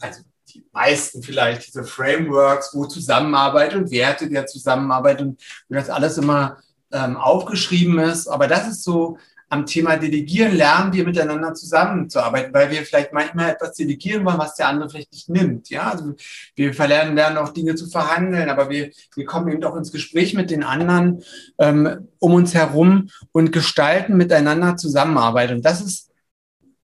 also 0.00 0.22
die 0.48 0.64
meisten 0.72 1.22
vielleicht, 1.22 1.66
diese 1.66 1.84
Frameworks, 1.84 2.74
wo 2.74 2.86
Zusammenarbeit 2.86 3.74
und 3.74 3.90
Werte 3.90 4.28
der 4.28 4.46
Zusammenarbeit 4.46 5.20
und 5.20 5.40
wo 5.68 5.74
das 5.74 5.90
alles 5.90 6.16
immer 6.18 6.58
ähm, 6.90 7.16
aufgeschrieben 7.16 7.98
ist. 7.98 8.28
Aber 8.28 8.46
das 8.48 8.68
ist 8.68 8.84
so 8.84 9.18
am 9.50 9.66
Thema 9.66 9.96
Delegieren 9.96 10.54
lernen 10.54 10.92
wir 10.92 11.04
miteinander 11.04 11.54
zusammenzuarbeiten, 11.54 12.52
weil 12.52 12.70
wir 12.70 12.82
vielleicht 12.82 13.12
manchmal 13.12 13.50
etwas 13.50 13.74
delegieren 13.74 14.24
wollen, 14.24 14.38
was 14.38 14.56
der 14.56 14.68
andere 14.68 14.90
vielleicht 14.90 15.12
nicht 15.12 15.28
nimmt. 15.28 15.70
Ja, 15.70 15.90
also 15.90 16.14
wir 16.54 16.74
verlernen 16.74 17.14
lernen 17.14 17.38
auch 17.38 17.52
Dinge 17.52 17.74
zu 17.74 17.86
verhandeln, 17.86 18.50
aber 18.50 18.68
wir, 18.68 18.90
wir 19.14 19.24
kommen 19.24 19.48
eben 19.48 19.64
auch 19.64 19.76
ins 19.76 19.92
Gespräch 19.92 20.34
mit 20.34 20.50
den 20.50 20.62
anderen 20.62 21.22
ähm, 21.58 22.08
um 22.18 22.34
uns 22.34 22.54
herum 22.54 23.08
und 23.32 23.52
gestalten 23.52 24.16
miteinander 24.16 24.76
Zusammenarbeit. 24.76 25.50
Und 25.50 25.64
das 25.64 25.80
ist 25.80 26.10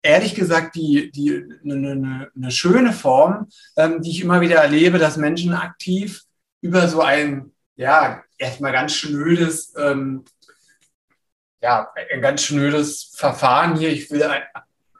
ehrlich 0.05 0.35
gesagt 0.35 0.77
die, 0.77 1.11
die, 1.11 1.45
eine, 1.65 1.75
eine, 1.75 2.29
eine 2.35 2.51
schöne 2.51 2.93
Form, 2.93 3.49
ähm, 3.77 4.01
die 4.01 4.11
ich 4.11 4.23
immer 4.23 4.41
wieder 4.41 4.57
erlebe, 4.57 4.99
dass 4.99 5.17
Menschen 5.17 5.55
aktiv 5.55 6.23
über 6.61 6.89
so 6.89 7.01
ein, 7.01 7.53
ja, 7.77 8.23
erstmal 8.39 8.73
ganz 8.73 8.95
schnödes, 8.95 9.75
ähm, 9.77 10.25
ja, 11.65 11.91
ein 12.13 12.21
ganz 12.21 12.43
schnödes 12.43 13.11
Verfahren 13.15 13.77
hier. 13.77 13.89
Ich 13.89 14.11
will 14.11 14.23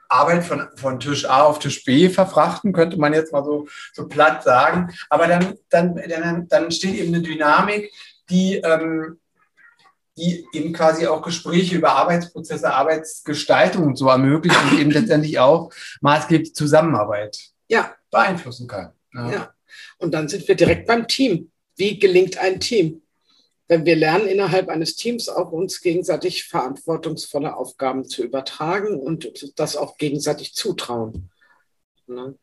Arbeit 0.09 0.43
von, 0.43 0.67
von 0.75 0.99
Tisch 0.99 1.25
A 1.25 1.43
auf 1.43 1.59
Tisch 1.59 1.83
B 1.85 2.09
verfrachten, 2.09 2.73
könnte 2.73 2.97
man 2.97 3.13
jetzt 3.13 3.31
mal 3.31 3.43
so, 3.43 3.67
so 3.93 4.07
platt 4.07 4.41
sagen. 4.43 4.91
Aber 5.11 5.27
dann, 5.27 5.59
dann, 5.69 5.95
dann, 5.95 6.47
dann 6.47 6.63
entsteht 6.63 6.95
eben 6.95 7.13
eine 7.13 7.21
Dynamik, 7.21 7.91
die, 8.31 8.55
ähm, 8.55 9.19
die 10.17 10.47
eben 10.53 10.73
quasi 10.73 11.05
auch 11.05 11.21
Gespräche 11.21 11.75
über 11.75 11.91
Arbeitsprozesse, 11.91 12.73
Arbeitsgestaltung 12.73 13.85
und 13.85 13.95
so 13.95 14.09
ermöglicht 14.09 14.57
und 14.63 14.79
eben 14.79 14.89
letztendlich 14.89 15.37
auch 15.37 15.71
maßgeblich 16.01 16.55
Zusammenarbeit 16.55 17.37
Ja, 17.67 17.93
beeinflussen 18.09 18.67
kann. 18.67 18.91
ne? 19.11 19.33
Ja. 19.33 19.53
Und 19.99 20.15
dann 20.15 20.27
sind 20.29 20.47
wir 20.47 20.55
direkt 20.55 20.87
beim 20.87 21.07
Team. 21.07 21.51
Wie 21.75 21.99
gelingt 21.99 22.39
ein 22.39 22.59
Team? 22.59 23.03
Wenn 23.67 23.85
wir 23.85 23.95
lernen, 23.95 24.27
innerhalb 24.27 24.69
eines 24.69 24.95
Teams 24.95 25.27
auch 25.27 25.51
uns 25.51 25.81
gegenseitig 25.81 26.43
verantwortungsvolle 26.43 27.55
Aufgaben 27.55 28.05
zu 28.05 28.23
übertragen 28.23 28.99
und 28.99 29.53
das 29.59 29.75
auch 29.75 29.97
gegenseitig 29.97 30.53
zutrauen. 30.53 31.31
Ne? 32.07 32.35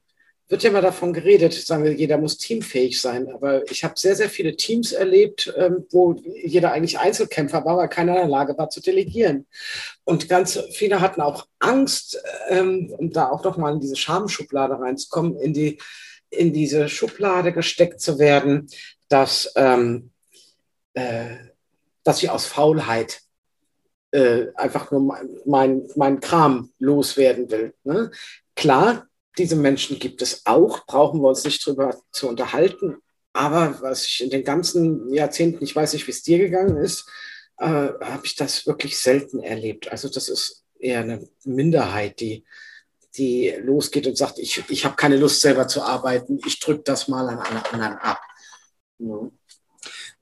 Wird 0.48 0.64
ja 0.64 0.70
immer 0.70 0.82
davon 0.82 1.14
geredet, 1.14 1.54
sagen 1.54 1.85
wir, 1.85 1.94
jeder 1.94 2.18
muss 2.18 2.37
teamfähig 2.37 3.00
sein. 3.00 3.32
Aber 3.32 3.70
ich 3.70 3.85
habe 3.85 3.94
sehr, 3.96 4.16
sehr 4.16 4.28
viele 4.28 4.56
Teams 4.56 4.92
erlebt, 4.92 5.52
ähm, 5.56 5.87
wo 5.90 6.14
jeder 6.44 6.72
eigentlich 6.72 6.98
Einzelkämpfer 6.98 7.64
war, 7.64 7.78
weil 7.78 7.88
keiner 7.88 8.12
in 8.12 8.18
der 8.22 8.28
Lage 8.28 8.58
war 8.58 8.68
zu 8.68 8.80
delegieren. 8.80 9.46
Und 10.04 10.28
ganz 10.28 10.58
viele 10.72 11.00
hatten 11.00 11.22
auch 11.22 11.46
Angst, 11.58 12.20
ähm, 12.50 12.92
um 12.98 13.11
da 13.12 13.30
auch 13.30 13.44
nochmal 13.44 13.72
in 13.72 13.80
diese 13.80 13.96
Schamschublade 13.96 14.78
reinzukommen, 14.78 15.38
in 15.38 15.54
die 15.54 15.78
in 16.32 16.52
diese 16.52 16.88
Schublade 16.88 17.52
gesteckt 17.52 18.00
zu 18.00 18.18
werden, 18.18 18.68
dass, 19.08 19.52
ähm, 19.56 20.12
äh, 20.94 21.37
dass 22.05 22.18
sie 22.18 22.28
aus 22.28 22.46
Faulheit 22.46 23.20
äh, 24.11 24.46
einfach 24.55 24.90
nur 24.90 25.00
mein, 25.00 25.28
mein, 25.46 25.88
mein 25.96 26.20
Kram 26.20 26.72
loswerden 26.78 27.50
will. 27.50 27.74
Ne? 27.85 28.11
Klar, 28.55 29.07
diese 29.38 29.57
Menschen 29.57 29.98
gibt 29.98 30.20
es 30.22 30.44
auch, 30.44 30.85
brauchen 30.87 31.20
wir 31.22 31.28
uns 31.28 31.44
nicht 31.44 31.64
drüber 31.64 31.96
zu 32.11 32.28
unterhalten. 32.28 32.98
Aber 33.33 33.78
was 33.81 34.05
ich 34.05 34.22
in 34.22 34.31
den 34.31 34.44
ganzen 34.44 35.12
Jahrzehnten, 35.12 35.64
ich 35.64 35.74
weiß 35.74 35.94
nicht, 35.94 36.07
wie 36.07 36.11
es 36.11 36.22
dir 36.22 36.38
gegangen 36.38 36.76
ist, 36.76 37.09
äh, 37.57 37.66
habe 37.66 38.22
ich 38.24 38.37
das 38.37 38.66
wirklich 38.66 38.98
selten 38.98 39.40
erlebt. 39.40 39.90
Also 39.90 40.09
das 40.09 40.28
ist 40.28 40.64
eher 40.78 41.00
eine 41.00 41.26
Minderheit, 41.44 42.20
die, 42.20 42.44
die 43.16 43.55
losgeht 43.62 44.07
und 44.07 44.18
sagt, 44.18 44.38
ich, 44.38 44.62
ich 44.68 44.85
habe 44.85 44.96
keine 44.96 45.16
Lust 45.16 45.40
selber 45.40 45.66
zu 45.68 45.83
arbeiten, 45.83 46.38
ich 46.46 46.61
drücke 46.61 46.83
das 46.83 47.09
mal 47.09 47.28
an 47.28 47.38
alle 47.38 47.64
anderen 47.64 47.98
ab. 47.98 48.20
Ja. 48.98 49.31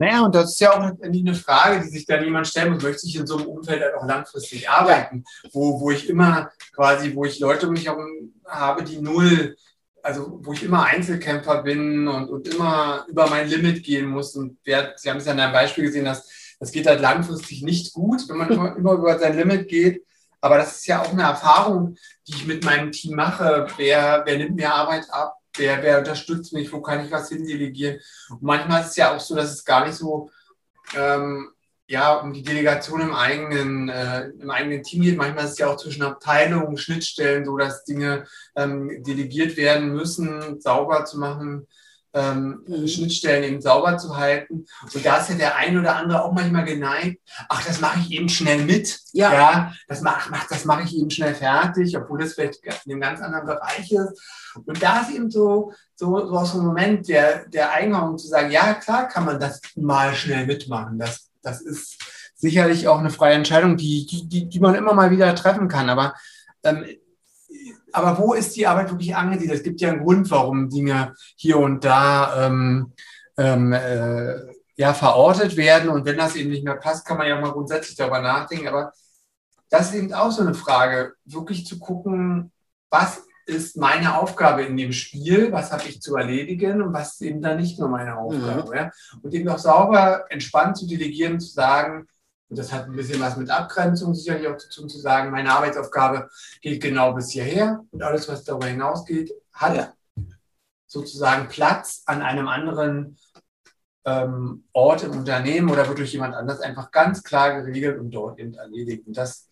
Naja, 0.00 0.24
und 0.24 0.34
das 0.34 0.52
ist 0.52 0.60
ja 0.60 0.72
auch 0.72 0.80
eine 0.80 1.34
Frage, 1.34 1.82
die 1.82 1.90
sich 1.90 2.06
dann 2.06 2.24
jemand 2.24 2.48
stellen 2.48 2.72
muss, 2.72 2.82
möchte 2.82 3.06
ich 3.06 3.16
in 3.16 3.26
so 3.26 3.36
einem 3.36 3.48
Umfeld 3.48 3.82
halt 3.82 3.94
auch 3.94 4.06
langfristig 4.06 4.66
arbeiten, 4.70 5.24
wo, 5.52 5.78
wo 5.78 5.90
ich 5.90 6.08
immer 6.08 6.50
quasi, 6.74 7.14
wo 7.14 7.26
ich 7.26 7.38
Leute 7.38 7.66
um 7.66 7.74
mich 7.74 7.84
herum 7.84 8.32
habe, 8.46 8.82
die 8.82 8.98
null, 8.98 9.56
also 10.02 10.40
wo 10.42 10.54
ich 10.54 10.62
immer 10.62 10.84
Einzelkämpfer 10.84 11.62
bin 11.62 12.08
und, 12.08 12.30
und 12.30 12.48
immer 12.48 13.04
über 13.10 13.28
mein 13.28 13.46
Limit 13.46 13.84
gehen 13.84 14.06
muss. 14.06 14.34
Und 14.36 14.56
wer, 14.64 14.94
Sie 14.96 15.10
haben 15.10 15.18
es 15.18 15.26
ja 15.26 15.32
in 15.32 15.40
einem 15.40 15.52
Beispiel 15.52 15.84
gesehen, 15.84 16.06
dass 16.06 16.26
das 16.58 16.72
geht 16.72 16.86
halt 16.86 17.02
langfristig 17.02 17.62
nicht 17.62 17.92
gut, 17.92 18.26
wenn 18.26 18.38
man 18.38 18.48
immer, 18.52 18.76
immer 18.76 18.92
über 18.94 19.18
sein 19.18 19.36
Limit 19.36 19.68
geht. 19.68 20.06
Aber 20.40 20.56
das 20.56 20.76
ist 20.76 20.86
ja 20.86 21.02
auch 21.02 21.12
eine 21.12 21.24
Erfahrung, 21.24 21.96
die 22.26 22.36
ich 22.36 22.46
mit 22.46 22.64
meinem 22.64 22.90
Team 22.90 23.16
mache. 23.16 23.66
Wer, 23.76 24.22
wer 24.24 24.38
nimmt 24.38 24.56
mir 24.56 24.72
Arbeit 24.72 25.04
ab? 25.10 25.39
Wer, 25.56 25.82
wer 25.82 25.98
unterstützt 25.98 26.52
mich, 26.52 26.72
wo 26.72 26.80
kann 26.80 27.04
ich 27.04 27.10
was 27.10 27.28
hindelegieren. 27.28 28.00
Und 28.30 28.42
manchmal 28.42 28.82
ist 28.82 28.90
es 28.90 28.96
ja 28.96 29.14
auch 29.14 29.20
so, 29.20 29.34
dass 29.34 29.52
es 29.52 29.64
gar 29.64 29.86
nicht 29.86 29.96
so 29.96 30.30
ähm, 30.94 31.50
ja, 31.86 32.14
um 32.14 32.32
die 32.32 32.44
Delegation 32.44 33.00
im 33.00 33.14
eigenen, 33.14 33.88
äh, 33.88 34.28
im 34.28 34.50
eigenen 34.50 34.84
Team 34.84 35.02
geht. 35.02 35.16
Manchmal 35.16 35.46
ist 35.46 35.52
es 35.52 35.58
ja 35.58 35.66
auch 35.66 35.76
zwischen 35.76 36.04
Abteilungen, 36.04 36.76
Schnittstellen 36.76 37.44
so, 37.44 37.56
dass 37.56 37.84
Dinge 37.84 38.26
ähm, 38.54 39.02
delegiert 39.02 39.56
werden 39.56 39.92
müssen, 39.92 40.60
sauber 40.60 41.04
zu 41.04 41.18
machen 41.18 41.66
ähm, 42.12 42.64
mhm. 42.66 42.88
Schnittstellen 42.88 43.44
eben 43.44 43.60
sauber 43.60 43.96
zu 43.98 44.16
halten. 44.16 44.66
Und 44.94 45.04
da 45.04 45.18
ist 45.18 45.30
ja 45.30 45.36
der 45.36 45.56
ein 45.56 45.78
oder 45.78 45.96
andere 45.96 46.24
auch 46.24 46.32
manchmal 46.32 46.64
geneigt, 46.64 47.20
ach, 47.48 47.64
das 47.64 47.80
mache 47.80 48.00
ich 48.00 48.10
eben 48.12 48.28
schnell 48.28 48.64
mit. 48.64 48.98
Ja. 49.12 49.32
ja 49.32 49.72
das 49.88 50.00
mache 50.00 50.30
mach, 50.30 50.46
das 50.48 50.64
mach 50.64 50.84
ich 50.84 50.96
eben 50.96 51.10
schnell 51.10 51.34
fertig, 51.34 51.96
obwohl 51.96 52.20
das 52.20 52.34
vielleicht 52.34 52.64
in 52.64 52.92
einem 52.92 53.00
ganz 53.00 53.20
anderen 53.20 53.46
Bereich 53.46 53.92
ist. 53.92 54.52
Und 54.64 54.82
da 54.82 55.02
ist 55.02 55.10
eben 55.10 55.30
so, 55.30 55.72
so, 55.94 56.26
so 56.26 56.36
aus 56.36 56.52
dem 56.52 56.64
Moment 56.64 57.08
der, 57.08 57.46
der 57.48 57.72
Eingang 57.72 58.18
zu 58.18 58.26
sagen, 58.26 58.50
ja, 58.50 58.74
klar 58.74 59.08
kann 59.08 59.24
man 59.24 59.38
das 59.38 59.60
mal 59.76 60.14
schnell 60.14 60.46
mitmachen. 60.46 60.98
Das, 60.98 61.30
das 61.42 61.60
ist 61.60 61.98
sicherlich 62.34 62.88
auch 62.88 62.98
eine 62.98 63.10
freie 63.10 63.34
Entscheidung, 63.34 63.76
die, 63.76 64.06
die, 64.06 64.48
die 64.48 64.60
man 64.60 64.74
immer 64.74 64.94
mal 64.94 65.10
wieder 65.10 65.34
treffen 65.34 65.68
kann. 65.68 65.90
Aber 65.90 66.14
ähm, 66.64 66.84
aber 67.92 68.18
wo 68.18 68.34
ist 68.34 68.56
die 68.56 68.66
Arbeit 68.66 68.90
wirklich 68.90 69.14
angesiedelt? 69.14 69.58
Es 69.58 69.64
gibt 69.64 69.80
ja 69.80 69.90
einen 69.90 70.04
Grund, 70.04 70.30
warum 70.30 70.68
Dinge 70.68 71.14
hier 71.36 71.58
und 71.58 71.84
da 71.84 72.46
ähm, 72.46 72.92
ähm, 73.36 73.72
äh, 73.72 74.36
ja, 74.76 74.94
verortet 74.94 75.56
werden. 75.56 75.90
Und 75.90 76.04
wenn 76.04 76.16
das 76.16 76.36
eben 76.36 76.50
nicht 76.50 76.64
mehr 76.64 76.76
passt, 76.76 77.06
kann 77.06 77.18
man 77.18 77.28
ja 77.28 77.40
mal 77.40 77.52
grundsätzlich 77.52 77.96
darüber 77.96 78.20
nachdenken. 78.20 78.68
Aber 78.68 78.92
das 79.68 79.90
ist 79.90 79.94
eben 79.94 80.12
auch 80.12 80.30
so 80.30 80.42
eine 80.42 80.54
Frage, 80.54 81.14
wirklich 81.24 81.66
zu 81.66 81.78
gucken, 81.78 82.52
was 82.90 83.22
ist 83.46 83.76
meine 83.76 84.18
Aufgabe 84.18 84.62
in 84.62 84.76
dem 84.76 84.92
Spiel, 84.92 85.52
was 85.52 85.72
habe 85.72 85.84
ich 85.88 86.00
zu 86.00 86.16
erledigen 86.16 86.82
und 86.82 86.92
was 86.92 87.14
ist 87.14 87.22
eben 87.22 87.42
dann 87.42 87.58
nicht 87.58 87.78
nur 87.78 87.88
meine 87.88 88.16
Aufgabe. 88.16 88.70
Mhm. 88.70 88.76
Ja? 88.76 88.90
Und 89.22 89.34
eben 89.34 89.48
auch 89.48 89.58
sauber, 89.58 90.26
entspannt 90.30 90.76
zu 90.76 90.86
delegieren, 90.86 91.40
zu 91.40 91.52
sagen, 91.52 92.06
und 92.50 92.58
das 92.58 92.72
hat 92.72 92.86
ein 92.86 92.96
bisschen 92.96 93.20
was 93.20 93.36
mit 93.36 93.48
Abgrenzung 93.48 94.14
sicherlich 94.14 94.48
auch 94.48 94.56
zu 94.56 94.68
tun, 94.68 94.88
zu 94.88 94.98
sagen, 94.98 95.30
meine 95.30 95.52
Arbeitsaufgabe 95.52 96.28
geht 96.60 96.82
genau 96.82 97.12
bis 97.12 97.30
hierher 97.30 97.84
und 97.90 98.02
alles, 98.02 98.28
was 98.28 98.44
darüber 98.44 98.66
hinausgeht, 98.66 99.32
hat 99.52 99.76
ja. 99.76 99.92
sozusagen 100.86 101.48
Platz 101.48 102.02
an 102.06 102.22
einem 102.22 102.48
anderen 102.48 103.16
ähm, 104.04 104.64
Ort 104.72 105.04
im 105.04 105.12
Unternehmen 105.12 105.70
oder 105.70 105.86
wird 105.86 105.98
durch 105.98 106.12
jemand 106.12 106.34
anders 106.34 106.60
einfach 106.60 106.90
ganz 106.90 107.22
klar 107.22 107.62
geregelt 107.62 108.00
und 108.00 108.10
dort 108.10 108.38
eben 108.38 108.54
erledigt. 108.54 109.06
Und 109.06 109.16
das, 109.16 109.48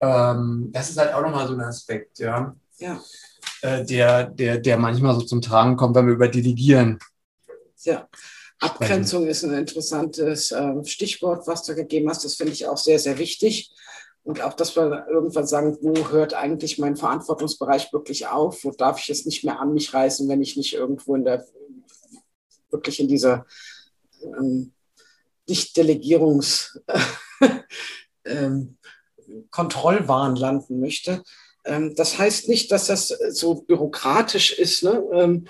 ähm, 0.00 0.68
das 0.70 0.90
ist 0.90 0.98
halt 0.98 1.12
auch 1.12 1.22
nochmal 1.22 1.48
so 1.48 1.54
ein 1.54 1.60
Aspekt, 1.62 2.20
ja. 2.20 2.54
ja. 2.78 3.00
Äh, 3.62 3.84
der, 3.84 4.24
der, 4.24 4.58
der 4.58 4.78
manchmal 4.78 5.14
so 5.14 5.22
zum 5.22 5.42
Tragen 5.42 5.76
kommt, 5.76 5.96
wenn 5.96 6.06
wir 6.06 6.14
über 6.14 6.28
Delegieren 6.28 6.98
ja. 7.84 8.08
Abgrenzung 8.60 9.26
ist 9.26 9.42
ein 9.42 9.54
interessantes 9.54 10.52
äh, 10.52 10.84
Stichwort, 10.84 11.46
was 11.46 11.64
du 11.64 11.74
gegeben 11.74 12.08
hast. 12.08 12.24
Das 12.24 12.34
finde 12.34 12.52
ich 12.52 12.66
auch 12.66 12.76
sehr, 12.76 12.98
sehr 12.98 13.18
wichtig. 13.18 13.72
Und 14.22 14.42
auch, 14.42 14.52
dass 14.52 14.76
wir 14.76 15.06
irgendwann 15.08 15.46
sagen, 15.46 15.78
wo 15.80 16.10
hört 16.10 16.34
eigentlich 16.34 16.78
mein 16.78 16.96
Verantwortungsbereich 16.96 17.92
wirklich 17.92 18.26
auf? 18.26 18.64
Wo 18.64 18.70
darf 18.70 19.00
ich 19.00 19.08
es 19.08 19.24
nicht 19.24 19.44
mehr 19.44 19.60
an 19.60 19.72
mich 19.72 19.94
reißen, 19.94 20.28
wenn 20.28 20.42
ich 20.42 20.56
nicht 20.56 20.74
irgendwo 20.74 21.14
in 21.16 21.24
der, 21.24 21.46
wirklich 22.70 23.00
in 23.00 23.08
dieser 23.08 23.46
ähm, 24.22 24.72
Nicht-Delegierungs- 25.48 26.78
ähm, 28.26 28.76
Kontrollwahn 29.50 30.36
landen 30.36 30.80
möchte. 30.80 31.22
Ähm, 31.64 31.94
das 31.94 32.18
heißt 32.18 32.48
nicht, 32.48 32.72
dass 32.72 32.86
das 32.86 33.08
so 33.08 33.62
bürokratisch 33.62 34.52
ist. 34.52 34.82
Ne? 34.82 35.02
Ähm, 35.12 35.46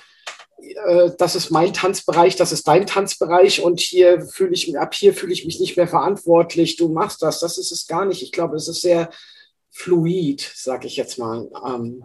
äh, 0.87 1.11
das 1.19 1.37
ist 1.37 1.51
mein 1.51 1.73
Tanzbereich, 1.73 2.37
das 2.37 2.53
ist 2.53 2.67
dein 2.69 2.87
Tanzbereich 2.87 3.63
und 3.63 3.81
hier 3.81 4.23
fühle 4.23 4.53
ich 4.53 4.79
ab 4.79 4.95
hier 4.95 5.15
fühle 5.15 5.33
ich 5.33 5.45
mich 5.45 5.61
nicht 5.61 5.77
mehr 5.77 5.89
verantwortlich, 5.89 6.77
du 6.77 6.89
machst 6.89 7.23
das. 7.23 7.41
Das 7.41 7.59
ist 7.59 7.73
es 7.73 7.87
gar 7.87 8.05
nicht. 8.05 8.23
Ich 8.23 8.33
glaube, 8.33 8.57
es 8.57 8.69
ist 8.69 8.83
sehr 8.83 9.11
fluid, 9.71 10.41
sage 10.55 10.87
ich 10.87 10.97
jetzt 10.97 11.19
mal. 11.19 11.49
Ähm, 11.67 12.05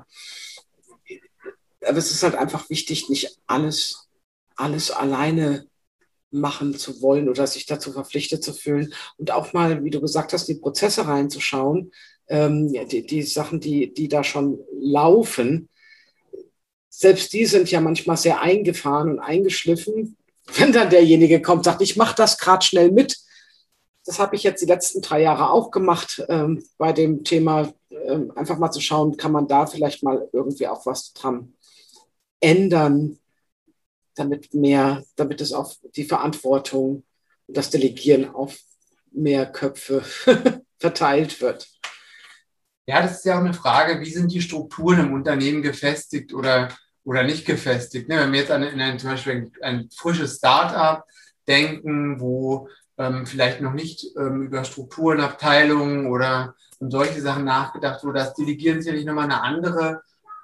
aber 1.85 1.97
es 1.97 2.11
ist 2.11 2.23
halt 2.23 2.35
einfach 2.35 2.69
wichtig, 2.69 3.09
nicht 3.09 3.37
alles, 3.47 4.07
alles 4.55 4.91
alleine 4.91 5.67
machen 6.31 6.75
zu 6.75 7.01
wollen 7.01 7.29
oder 7.29 7.47
sich 7.47 7.65
dazu 7.65 7.91
verpflichtet 7.93 8.43
zu 8.43 8.53
fühlen 8.53 8.93
und 9.17 9.31
auch 9.31 9.53
mal, 9.53 9.83
wie 9.83 9.89
du 9.89 10.01
gesagt 10.01 10.33
hast, 10.33 10.47
die 10.47 10.55
Prozesse 10.55 11.07
reinzuschauen, 11.07 11.91
ähm, 12.27 12.73
die, 12.89 13.05
die 13.05 13.23
Sachen, 13.23 13.59
die, 13.59 13.93
die 13.93 14.07
da 14.07 14.23
schon 14.23 14.59
laufen, 14.73 15.69
selbst 16.97 17.33
die 17.33 17.45
sind 17.45 17.69
ja 17.69 17.81
manchmal 17.81 18.17
sehr 18.17 18.41
eingefahren 18.41 19.11
und 19.11 19.19
eingeschliffen. 19.19 20.17
Wenn 20.57 20.71
dann 20.71 20.89
derjenige 20.89 21.41
kommt, 21.41 21.65
sagt, 21.65 21.81
ich 21.81 21.97
mache 21.97 22.15
das 22.15 22.37
gerade 22.37 22.65
schnell 22.65 22.91
mit. 22.91 23.17
Das 24.05 24.19
habe 24.19 24.35
ich 24.35 24.43
jetzt 24.43 24.61
die 24.61 24.67
letzten 24.67 25.01
drei 25.01 25.21
Jahre 25.21 25.49
auch 25.49 25.71
gemacht 25.71 26.23
ähm, 26.29 26.63
bei 26.77 26.93
dem 26.93 27.23
Thema, 27.23 27.73
ähm, 27.89 28.31
einfach 28.35 28.59
mal 28.59 28.71
zu 28.71 28.79
schauen, 28.79 29.17
kann 29.17 29.31
man 29.31 29.47
da 29.47 29.65
vielleicht 29.65 30.03
mal 30.03 30.29
irgendwie 30.31 30.67
auch 30.67 30.85
was 30.85 31.11
dran 31.13 31.53
ändern, 32.39 33.17
damit 34.13 34.53
mehr, 34.53 35.03
damit 35.15 35.41
es 35.41 35.51
auf 35.51 35.77
die 35.95 36.05
Verantwortung 36.05 37.03
und 37.47 37.57
das 37.57 37.71
Delegieren 37.71 38.33
auf 38.33 38.59
mehr 39.11 39.51
Köpfe 39.51 40.03
verteilt 40.79 41.41
wird. 41.41 41.67
Ja, 42.87 43.01
das 43.01 43.17
ist 43.17 43.25
ja 43.25 43.35
auch 43.35 43.43
eine 43.43 43.55
Frage, 43.55 43.99
wie 44.01 44.11
sind 44.11 44.31
die 44.31 44.41
Strukturen 44.41 44.99
im 44.99 45.13
Unternehmen 45.13 45.63
gefestigt 45.63 46.31
oder 46.33 46.69
oder 47.05 47.23
nicht 47.23 47.45
gefestigt. 47.45 48.09
Ne? 48.09 48.19
Wenn 48.19 48.33
wir 48.33 48.41
jetzt 48.41 48.51
an, 48.51 48.63
in 48.63 48.81
ein, 48.81 48.99
zum 48.99 49.11
Beispiel 49.11 49.51
ein, 49.61 49.89
frisches 49.95 50.37
Start-up 50.37 51.05
denken, 51.47 52.19
wo 52.19 52.67
ähm, 52.97 53.25
vielleicht 53.25 53.61
noch 53.61 53.73
nicht 53.73 54.05
ähm, 54.17 54.43
über 54.43 54.63
Strukturen, 54.63 55.21
Abteilungen 55.21 56.07
oder 56.07 56.55
um 56.79 56.91
solche 56.91 57.21
Sachen 57.21 57.45
nachgedacht 57.45 58.03
wurde, 58.03 58.19
das 58.19 58.33
Delegieren 58.33 58.81
sicherlich 58.81 59.05
nochmal 59.05 59.25
eine 59.25 59.41
andere, 59.41 60.01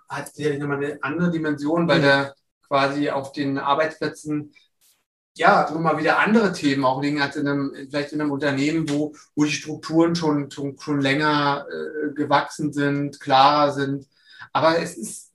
hat 0.08 0.34
sicherlich 0.34 0.60
nochmal 0.60 0.78
eine 0.78 1.00
andere 1.02 1.32
Dimension, 1.32 1.88
weil 1.88 2.00
mhm. 2.00 2.04
da 2.04 2.34
quasi 2.67 3.10
auf 3.10 3.32
den 3.32 3.58
Arbeitsplätzen 3.58 4.54
ja, 5.38 5.69
nochmal 5.71 5.97
wieder 5.97 6.19
andere 6.19 6.52
Themen 6.52 6.84
auch 6.84 7.02
liegen 7.02 7.21
als 7.21 7.38
in 7.38 7.47
einem, 7.47 7.74
vielleicht 7.89 8.12
in 8.12 8.21
einem 8.21 8.32
Unternehmen, 8.32 8.89
wo, 8.89 9.13
wo 9.34 9.45
die 9.45 9.52
Strukturen 9.52 10.13
schon, 10.13 10.52
schon, 10.52 10.78
schon 10.78 11.00
länger 11.00 11.65
äh, 11.69 12.13
gewachsen 12.13 12.74
sind, 12.74 13.19
klarer 13.19 13.71
sind. 13.71 14.08
Aber 14.52 14.80
es 14.80 14.97
ist 14.97 15.31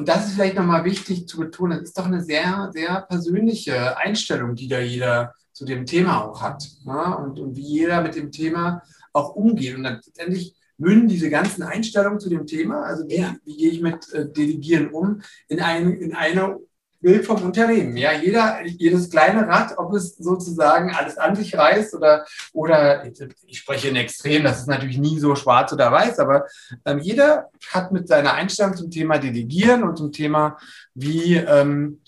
und 0.00 0.08
das 0.08 0.28
ist 0.28 0.32
vielleicht 0.32 0.56
nochmal 0.56 0.86
wichtig 0.86 1.28
zu 1.28 1.36
betonen, 1.36 1.80
das 1.80 1.90
ist 1.90 1.98
doch 1.98 2.06
eine 2.06 2.22
sehr, 2.22 2.70
sehr 2.72 3.02
persönliche 3.02 3.98
Einstellung, 3.98 4.54
die 4.54 4.66
da 4.66 4.80
jeder 4.80 5.34
zu 5.52 5.66
dem 5.66 5.84
Thema 5.84 6.24
auch 6.24 6.40
hat. 6.40 6.66
Ja? 6.86 7.12
Und, 7.16 7.38
und 7.38 7.54
wie 7.54 7.66
jeder 7.66 8.00
mit 8.00 8.14
dem 8.14 8.32
Thema 8.32 8.80
auch 9.12 9.34
umgeht. 9.34 9.76
Und 9.76 9.82
dann 9.82 10.00
letztendlich 10.02 10.56
münden 10.78 11.06
diese 11.06 11.28
ganzen 11.28 11.64
Einstellungen 11.64 12.18
zu 12.18 12.30
dem 12.30 12.46
Thema, 12.46 12.82
also 12.82 13.06
wie, 13.08 13.18
ja. 13.18 13.36
wie 13.44 13.58
gehe 13.58 13.70
ich 13.72 13.82
mit 13.82 14.10
äh, 14.14 14.26
Delegieren 14.26 14.88
um, 14.88 15.20
in, 15.48 15.60
ein, 15.60 15.92
in 15.92 16.14
eine 16.14 16.56
Bild 17.00 17.24
vom 17.24 17.42
Unternehmen. 17.42 17.96
Ja, 17.96 18.12
jeder, 18.12 18.62
jedes 18.64 19.08
kleine 19.10 19.48
Rad, 19.48 19.78
ob 19.78 19.94
es 19.94 20.16
sozusagen 20.16 20.94
alles 20.94 21.16
an 21.16 21.34
sich 21.34 21.56
reißt 21.56 21.94
oder, 21.94 22.26
oder 22.52 23.04
ich 23.46 23.58
spreche 23.58 23.88
in 23.88 23.96
Extrem, 23.96 24.44
das 24.44 24.60
ist 24.60 24.68
natürlich 24.68 24.98
nie 24.98 25.18
so 25.18 25.34
schwarz 25.34 25.72
oder 25.72 25.90
weiß, 25.90 26.18
aber 26.18 26.46
ähm, 26.84 26.98
jeder 26.98 27.48
hat 27.70 27.90
mit 27.90 28.06
seiner 28.06 28.34
Einstellung 28.34 28.76
zum 28.76 28.90
Thema 28.90 29.18
Delegieren 29.18 29.82
und 29.82 29.96
zum 29.96 30.12
Thema, 30.12 30.58
wie, 30.94 31.36
ähm, 31.36 32.02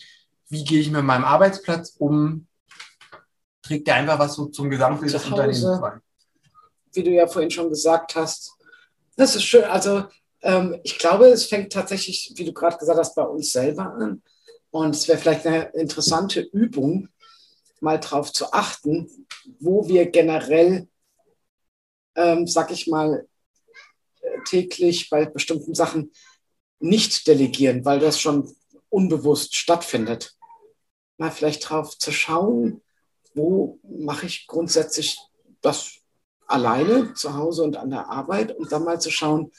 wie 0.49 0.65
gehe 0.65 0.81
ich 0.81 0.91
mit 0.91 1.05
meinem 1.05 1.25
Arbeitsplatz 1.25 1.97
um, 1.99 2.47
trägt 3.63 3.89
er 3.89 3.95
einfach 3.95 4.19
was 4.19 4.35
so 4.35 4.47
zum 4.47 4.69
Gesamtbild 4.69 5.15
des 5.15 5.25
Unternehmens 5.25 5.81
bei. 5.81 5.93
wie 6.93 7.03
du 7.03 7.11
ja 7.11 7.27
vorhin 7.27 7.51
schon 7.51 7.71
gesagt 7.71 8.15
hast. 8.17 8.53
Das 9.17 9.37
ist 9.37 9.45
schön. 9.45 9.65
Also 9.65 10.05
ähm, 10.43 10.79
ich 10.83 10.99
glaube, 10.99 11.27
es 11.27 11.47
fängt 11.47 11.73
tatsächlich, 11.73 12.33
wie 12.37 12.45
du 12.45 12.53
gerade 12.53 12.77
gesagt 12.77 12.99
hast, 12.99 13.15
bei 13.15 13.23
uns 13.23 13.53
selber 13.53 13.95
an. 13.95 14.23
Und 14.73 14.97
es 14.97 15.07
wäre 15.07 15.19
vielleicht 15.19 15.47
eine 15.47 15.67
interessante 15.75 16.41
Übung, 16.41 17.09
mal 17.81 18.01
darauf 18.01 18.33
zu 18.33 18.53
achten, 18.53 19.09
wo 19.61 19.87
wir 19.87 20.07
generell, 20.11 20.89
ähm, 22.17 22.47
sag 22.47 22.71
ich 22.71 22.87
mal, 22.87 23.29
täglich 24.47 25.11
bei 25.11 25.27
bestimmten 25.27 25.75
Sachen 25.75 26.11
nicht 26.81 27.27
delegieren, 27.27 27.85
weil 27.85 28.01
das 28.01 28.19
schon 28.19 28.51
unbewusst 28.89 29.55
stattfindet. 29.55 30.37
Mal 31.19 31.31
vielleicht 31.31 31.65
darauf 31.65 31.99
zu 31.99 32.11
schauen, 32.11 32.83
wo 33.35 33.79
mache 33.83 34.27
ich 34.27 34.47
grundsätzlich 34.47 35.19
das 35.61 35.99
alleine 36.47 37.13
zu 37.13 37.35
Hause 37.35 37.63
und 37.63 37.77
an 37.77 37.91
der 37.91 38.09
Arbeit 38.09 38.57
und 38.57 38.73
dann 38.73 38.85
mal 38.85 39.01
zu 39.01 39.11
schauen, 39.11 39.53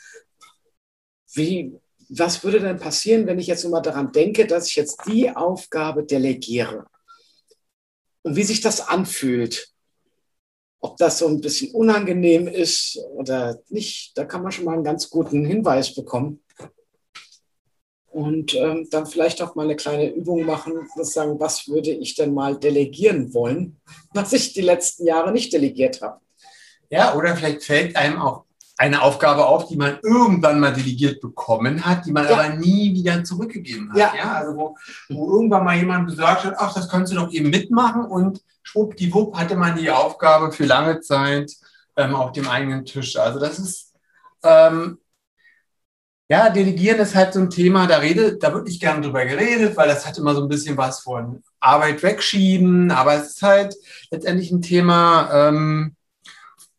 wie, 1.33 1.79
was 2.15 2.43
würde 2.43 2.59
denn 2.59 2.77
passieren, 2.77 3.25
wenn 3.25 3.39
ich 3.39 3.47
jetzt 3.47 3.63
nur 3.63 3.71
mal 3.71 3.81
daran 3.81 4.11
denke, 4.11 4.45
dass 4.45 4.67
ich 4.67 4.75
jetzt 4.75 5.01
die 5.07 5.29
Aufgabe 5.35 6.03
delegiere 6.03 6.85
und 8.21 8.35
wie 8.35 8.43
sich 8.43 8.61
das 8.61 8.87
anfühlt. 8.87 9.69
Ob 10.79 10.97
das 10.97 11.19
so 11.19 11.27
ein 11.27 11.39
bisschen 11.39 11.73
unangenehm 11.73 12.47
ist 12.47 12.99
oder 13.13 13.59
nicht, 13.69 14.17
da 14.17 14.25
kann 14.25 14.43
man 14.43 14.51
schon 14.51 14.65
mal 14.65 14.73
einen 14.73 14.83
ganz 14.83 15.09
guten 15.09 15.45
Hinweis 15.45 15.95
bekommen. 15.95 16.43
Und 18.07 18.53
ähm, 18.53 18.87
dann 18.91 19.07
vielleicht 19.07 19.41
auch 19.41 19.55
mal 19.55 19.63
eine 19.63 19.75
kleine 19.75 20.13
Übung 20.13 20.45
machen, 20.45 20.87
sagen, 21.01 21.39
was 21.39 21.67
würde 21.67 21.89
ich 21.89 22.15
denn 22.15 22.33
mal 22.33 22.59
delegieren 22.59 23.33
wollen, 23.33 23.81
was 24.13 24.33
ich 24.33 24.53
die 24.53 24.61
letzten 24.61 25.07
Jahre 25.07 25.31
nicht 25.31 25.51
delegiert 25.51 26.01
habe. 26.01 26.19
Ja, 26.89 27.15
oder 27.15 27.35
vielleicht 27.35 27.63
fällt 27.63 27.95
einem 27.95 28.21
auch 28.21 28.45
eine 28.77 29.01
Aufgabe 29.01 29.45
auf, 29.45 29.67
die 29.67 29.77
man 29.77 29.99
irgendwann 30.01 30.59
mal 30.59 30.73
delegiert 30.73 31.21
bekommen 31.21 31.85
hat, 31.85 32.05
die 32.05 32.11
man 32.11 32.25
ja. 32.25 32.33
aber 32.33 32.49
nie 32.55 32.93
wieder 32.93 33.23
zurückgegeben 33.23 33.91
hat. 33.91 33.97
Ja. 33.97 34.13
ja? 34.17 34.33
Also 34.33 34.55
wo, 34.55 34.77
wo, 35.09 35.35
irgendwann 35.35 35.63
mal 35.63 35.77
jemand 35.77 36.09
gesagt 36.09 36.43
hat, 36.43 36.55
ach, 36.57 36.73
das 36.73 36.89
könntest 36.89 37.13
du 37.13 37.17
doch 37.17 37.31
eben 37.31 37.49
mitmachen 37.49 38.03
und 38.03 38.41
schwuppdiwupp 38.63 39.37
hatte 39.37 39.55
man 39.55 39.77
die 39.77 39.91
Aufgabe 39.91 40.51
für 40.51 40.65
lange 40.65 41.01
Zeit 41.01 41.51
ähm, 41.95 42.15
auf 42.15 42.31
dem 42.31 42.47
eigenen 42.47 42.85
Tisch. 42.85 43.15
Also 43.15 43.39
das 43.39 43.59
ist, 43.59 43.93
ähm, 44.43 44.97
ja, 46.29 46.49
Delegieren 46.49 46.99
ist 46.99 47.13
halt 47.13 47.33
so 47.33 47.41
ein 47.41 47.49
Thema, 47.51 47.85
da, 47.85 47.97
rede, 47.97 48.37
da 48.37 48.53
wird 48.53 48.65
nicht 48.65 48.81
gern 48.81 49.03
drüber 49.03 49.23
geredet, 49.25 49.77
weil 49.77 49.87
das 49.87 50.07
hat 50.07 50.17
immer 50.17 50.33
so 50.33 50.41
ein 50.41 50.49
bisschen 50.49 50.77
was 50.77 51.01
von 51.01 51.43
Arbeit 51.59 52.01
wegschieben, 52.01 52.89
aber 52.89 53.15
es 53.15 53.35
ist 53.35 53.43
halt 53.43 53.75
letztendlich 54.09 54.51
ein 54.51 54.61
Thema, 54.61 55.29
ähm, 55.31 55.95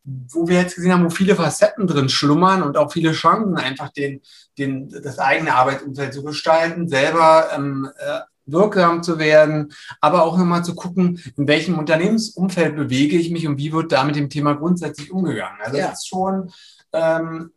wo 0.05 0.47
wir 0.47 0.61
jetzt 0.61 0.77
gesehen 0.77 0.93
haben, 0.93 1.05
wo 1.05 1.11
viele 1.11 1.35
Facetten 1.35 1.87
drin 1.87 2.09
schlummern 2.09 2.63
und 2.63 2.77
auch 2.77 2.93
viele 2.93 3.13
Chancen, 3.13 3.57
einfach 3.57 3.91
den, 3.91 4.21
den, 4.59 4.89
das 4.89 5.19
eigene 5.19 5.55
Arbeitsumfeld 5.55 6.13
zu 6.13 6.23
gestalten, 6.23 6.89
selber 6.89 7.49
ähm, 7.55 7.89
äh, 7.99 8.21
wirksam 8.47 9.03
zu 9.03 9.19
werden, 9.19 9.73
aber 10.01 10.25
auch 10.25 10.37
nochmal 10.37 10.65
zu 10.65 10.75
gucken, 10.75 11.23
in 11.37 11.49
welchem 11.49 11.79
Unternehmensumfeld 11.79 12.77
bewege 12.77 13.17
ich 13.17 13.31
mich 13.31 13.47
und 13.49 13.57
wie 13.57 13.73
wird 13.73 13.93
da 13.93 14.05
mit 14.05 14.17
dem 14.17 14.29
Thema 14.29 14.55
grundsätzlich 14.55 15.11
umgegangen. 15.11 15.59
Also 15.63 15.79
ja. 15.79 15.89
das 15.89 16.01
ist 16.01 16.09
schon, 16.09 16.53
ähm, 16.93 17.53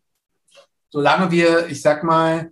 solange 0.90 1.32
wir, 1.32 1.68
ich 1.68 1.82
sag 1.82 2.04
mal, 2.04 2.52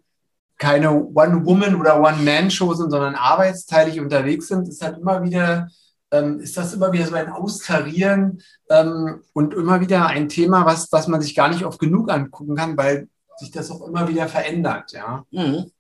keine 0.58 0.92
One-Woman- 0.92 1.76
oder 1.76 2.02
One-Man-Show 2.02 2.74
sind, 2.74 2.92
sondern 2.92 3.16
arbeitsteilig 3.16 4.00
unterwegs 4.00 4.48
sind, 4.48 4.68
ist 4.68 4.82
halt 4.82 4.98
immer 4.98 5.24
wieder 5.24 5.70
ähm, 6.16 6.40
ist 6.40 6.58
das 6.58 6.74
immer 6.74 6.92
wieder 6.92 7.06
so 7.06 7.16
ein 7.16 7.30
Austarieren 7.30 8.42
ähm, 8.70 9.22
und 9.34 9.54
immer 9.54 9.82
wieder 9.82 10.08
ein 10.08 10.30
Thema, 10.30 10.66
was, 10.66 10.92
was 10.92 11.08
man 11.08 11.22
sich 11.22 11.36
gar 11.36 11.50
nicht 11.50 11.66
oft 11.66 11.80
genug 11.80 12.10
angucken 12.12 12.56
kann, 12.56 12.78
weil 12.78 13.08
sich 13.38 13.52
das 13.52 13.72
auch 13.72 13.88
immer 13.88 14.08
wieder 14.08 14.28
verändert. 14.28 14.92
Ja? 14.94 15.26
Mhm. 15.32 15.72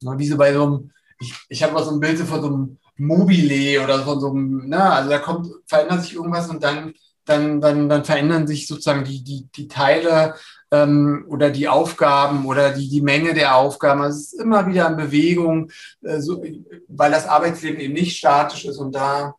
Wie 0.00 0.28
so 0.28 0.36
bei 0.36 0.52
so 0.52 0.62
einem, 0.64 0.90
ich, 1.20 1.34
ich 1.48 1.62
habe 1.62 1.72
mal 1.72 1.84
so 1.84 1.92
ein 1.92 2.00
Bild 2.00 2.18
von 2.18 2.40
so 2.40 2.46
einem 2.48 2.78
Mobile 2.98 3.82
oder 3.82 4.00
von 4.00 4.20
so 4.20 4.30
einem, 4.30 4.64
na, 4.66 4.94
also 4.94 5.10
da 5.10 5.18
kommt, 5.18 5.48
verändert 5.66 6.02
sich 6.02 6.14
irgendwas 6.14 6.48
und 6.48 6.62
dann, 6.62 6.94
dann, 7.24 7.60
dann, 7.60 7.88
dann 7.88 8.04
verändern 8.04 8.46
sich 8.46 8.66
sozusagen 8.66 9.04
die, 9.04 9.24
die, 9.24 9.48
die 9.54 9.68
Teile 9.68 10.34
ähm, 10.70 11.24
oder 11.28 11.50
die 11.50 11.68
Aufgaben 11.68 12.46
oder 12.46 12.72
die, 12.72 12.88
die 12.88 13.00
Menge 13.00 13.34
der 13.34 13.56
Aufgaben. 13.56 14.02
Also 14.02 14.18
es 14.18 14.32
ist 14.32 14.40
immer 14.40 14.66
wieder 14.66 14.88
in 14.88 14.96
Bewegung, 14.96 15.70
äh, 16.02 16.20
so, 16.20 16.42
weil 16.88 17.10
das 17.10 17.26
Arbeitsleben 17.26 17.80
eben 17.80 17.94
nicht 17.94 18.16
statisch 18.16 18.64
ist 18.64 18.78
und 18.78 18.94
da 18.94 19.34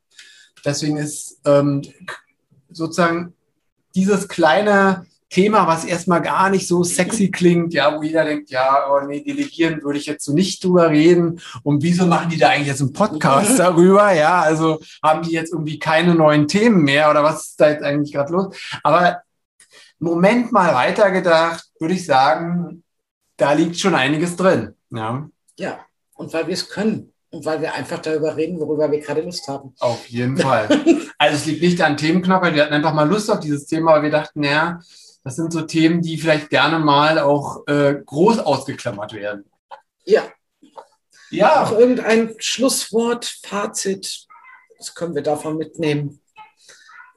deswegen 0.66 0.98
ist 0.98 1.40
ähm, 1.46 1.82
sozusagen 2.70 3.34
dieses 3.96 4.28
kleine 4.28 5.06
Thema, 5.30 5.68
was 5.68 5.84
erstmal 5.84 6.22
gar 6.22 6.50
nicht 6.50 6.68
so 6.68 6.84
sexy 6.84 7.32
klingt, 7.32 7.74
ja, 7.74 7.96
wo 7.96 8.02
jeder 8.02 8.24
denkt, 8.24 8.50
ja, 8.50 8.90
oh 8.90 9.06
nee, 9.06 9.22
delegieren 9.22 9.82
würde 9.84 10.00
ich 10.00 10.06
jetzt 10.06 10.24
so 10.24 10.34
nicht 10.34 10.64
drüber 10.64 10.90
reden. 10.90 11.42
Und 11.64 11.84
wieso 11.84 12.06
machen 12.06 12.30
die 12.30 12.38
da 12.38 12.50
eigentlich 12.50 12.68
jetzt 12.68 12.82
einen 12.82 12.94
Podcast 12.94 13.60
darüber? 13.60 14.12
Ja, 14.14 14.42
also 14.42 14.80
haben 15.04 15.24
die 15.24 15.32
jetzt 15.32 15.52
irgendwie 15.52 15.80
keine 15.80 16.16
neuen 16.16 16.48
Themen 16.48 16.84
mehr 16.84 17.10
oder 17.10 17.24
was 17.24 17.48
ist 17.48 17.60
da 17.60 17.70
jetzt 17.70 17.84
eigentlich 17.84 18.14
gerade 18.14 18.32
los? 18.32 18.56
Aber 18.84 19.22
Moment 20.00 20.52
mal 20.52 20.74
weitergedacht, 20.74 21.66
würde 21.80 21.96
ich 21.96 22.06
sagen, 22.06 22.84
da 23.36 23.54
liegt 23.54 23.78
schon 23.78 23.96
einiges 23.96 24.36
drin. 24.36 24.76
Ja, 24.92 25.28
ja 25.58 25.80
und 26.14 26.32
weil 26.34 26.48
wir 26.48 26.54
es 26.54 26.70
können. 26.70 27.14
Und 27.30 27.46
weil 27.46 27.62
wir 27.62 27.74
einfach 27.74 28.00
darüber 28.00 28.36
reden, 28.36 28.60
worüber 28.60 28.90
wir 28.90 29.00
gerade 29.00 29.22
Lust 29.22 29.48
haben. 29.48 29.76
Auf 29.80 30.08
jeden 30.08 30.38
Fall. 30.38 30.68
also 31.18 31.36
es 31.36 31.46
liegt 31.46 31.62
nicht 31.62 31.82
an 31.82 31.98
Themenknappheit. 31.98 32.56
Wir 32.56 32.64
hatten 32.64 32.74
einfach 32.74 32.94
mal 32.94 33.08
Lust 33.08 33.30
auf 33.30 33.40
dieses 33.40 33.66
Thema, 33.66 33.94
aber 33.94 34.04
wir 34.04 34.12
dachten, 34.12 34.42
naja, 34.42 34.80
das 35.24 35.36
sind 35.36 35.52
so 35.52 35.62
Themen, 35.62 36.02
die 36.02 36.18
vielleicht 36.18 36.50
gerne 36.50 36.80
mal 36.80 37.20
auch 37.20 37.68
äh, 37.68 37.96
groß 38.06 38.40
ausgeklammert 38.40 39.14
werden. 39.14 39.46
Ja. 40.06 40.24
Ja. 41.30 41.64
Auch 41.64 41.74
irgendein 41.74 42.36
Schlusswort, 42.38 43.26
Fazit, 43.44 44.26
das 44.78 44.96
können 44.96 45.16
wir 45.16 45.24
davon 45.24 45.58
mitnehmen 45.58 46.22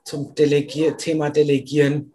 zum 0.05 0.35
Delegier 0.35 0.96
Thema 0.96 1.31
Delegieren 1.31 2.12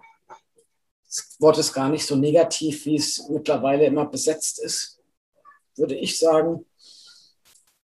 das 1.16 1.40
Wort 1.40 1.58
ist 1.58 1.74
gar 1.74 1.90
nicht 1.90 2.06
so 2.06 2.16
negativ, 2.16 2.86
wie 2.86 2.96
es 2.96 3.28
mittlerweile 3.30 3.86
immer 3.86 4.06
besetzt 4.06 4.60
ist, 4.60 5.00
würde 5.76 5.96
ich 5.96 6.20
sagen. 6.20 6.66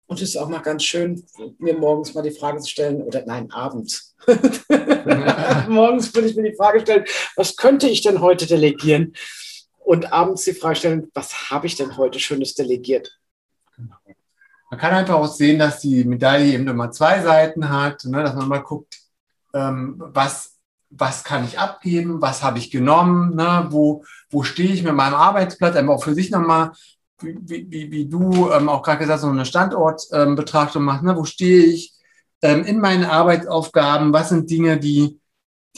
Und 0.07 0.21
es 0.21 0.29
ist 0.29 0.37
auch 0.37 0.49
mal 0.49 0.61
ganz 0.61 0.83
schön, 0.83 1.25
mir 1.57 1.77
morgens 1.77 2.13
mal 2.13 2.21
die 2.21 2.31
Frage 2.31 2.59
zu 2.59 2.69
stellen, 2.69 3.01
oder 3.01 3.23
nein, 3.25 3.51
abends. 3.51 4.15
morgens 5.67 6.13
würde 6.13 6.27
ich 6.27 6.35
mir 6.35 6.49
die 6.51 6.55
Frage 6.55 6.81
stellen, 6.81 7.05
was 7.35 7.55
könnte 7.55 7.87
ich 7.87 8.01
denn 8.01 8.21
heute 8.21 8.45
delegieren? 8.45 9.13
Und 9.77 10.11
abends 10.13 10.43
die 10.43 10.53
Frage 10.53 10.75
stellen, 10.75 11.11
was 11.13 11.49
habe 11.49 11.67
ich 11.67 11.75
denn 11.75 11.97
heute 11.97 12.19
Schönes 12.19 12.53
delegiert? 12.53 13.19
Genau. 13.75 13.95
Man 14.69 14.79
kann 14.79 14.93
einfach 14.93 15.15
auch 15.15 15.27
sehen, 15.27 15.59
dass 15.59 15.79
die 15.79 16.03
Medaille 16.03 16.53
eben 16.53 16.67
immer 16.67 16.91
zwei 16.91 17.21
Seiten 17.21 17.69
hat, 17.69 18.03
ne? 18.05 18.23
dass 18.23 18.35
man 18.35 18.47
mal 18.47 18.63
guckt, 18.63 18.97
ähm, 19.53 19.95
was 19.97 20.55
was 20.97 21.23
kann 21.23 21.43
ich 21.45 21.59
abgeben, 21.59 22.21
was 22.21 22.43
habe 22.43 22.59
ich 22.59 22.71
genommen, 22.71 23.35
ne? 23.35 23.67
wo, 23.69 24.03
wo 24.29 24.43
stehe 24.43 24.71
ich 24.71 24.83
mit 24.83 24.93
meinem 24.93 25.15
Arbeitsplatz, 25.15 25.75
einfach 25.75 25.95
auch 25.95 26.03
für 26.03 26.13
sich 26.13 26.31
nochmal, 26.31 26.71
wie, 27.21 27.65
wie, 27.69 27.91
wie 27.91 28.05
du 28.07 28.51
ähm, 28.51 28.69
auch 28.69 28.83
gerade 28.83 28.99
gesagt 28.99 29.15
hast, 29.15 29.21
so 29.21 29.29
eine 29.29 29.45
Standortbetrachtung 29.45 30.81
ähm, 30.81 30.85
machst, 30.85 31.03
ne? 31.03 31.15
wo 31.15 31.23
stehe 31.23 31.63
ich 31.63 31.93
ähm, 32.41 32.63
in 32.65 32.79
meinen 32.79 33.05
Arbeitsaufgaben, 33.05 34.13
was 34.13 34.29
sind 34.29 34.49
Dinge, 34.49 34.77
die, 34.77 35.19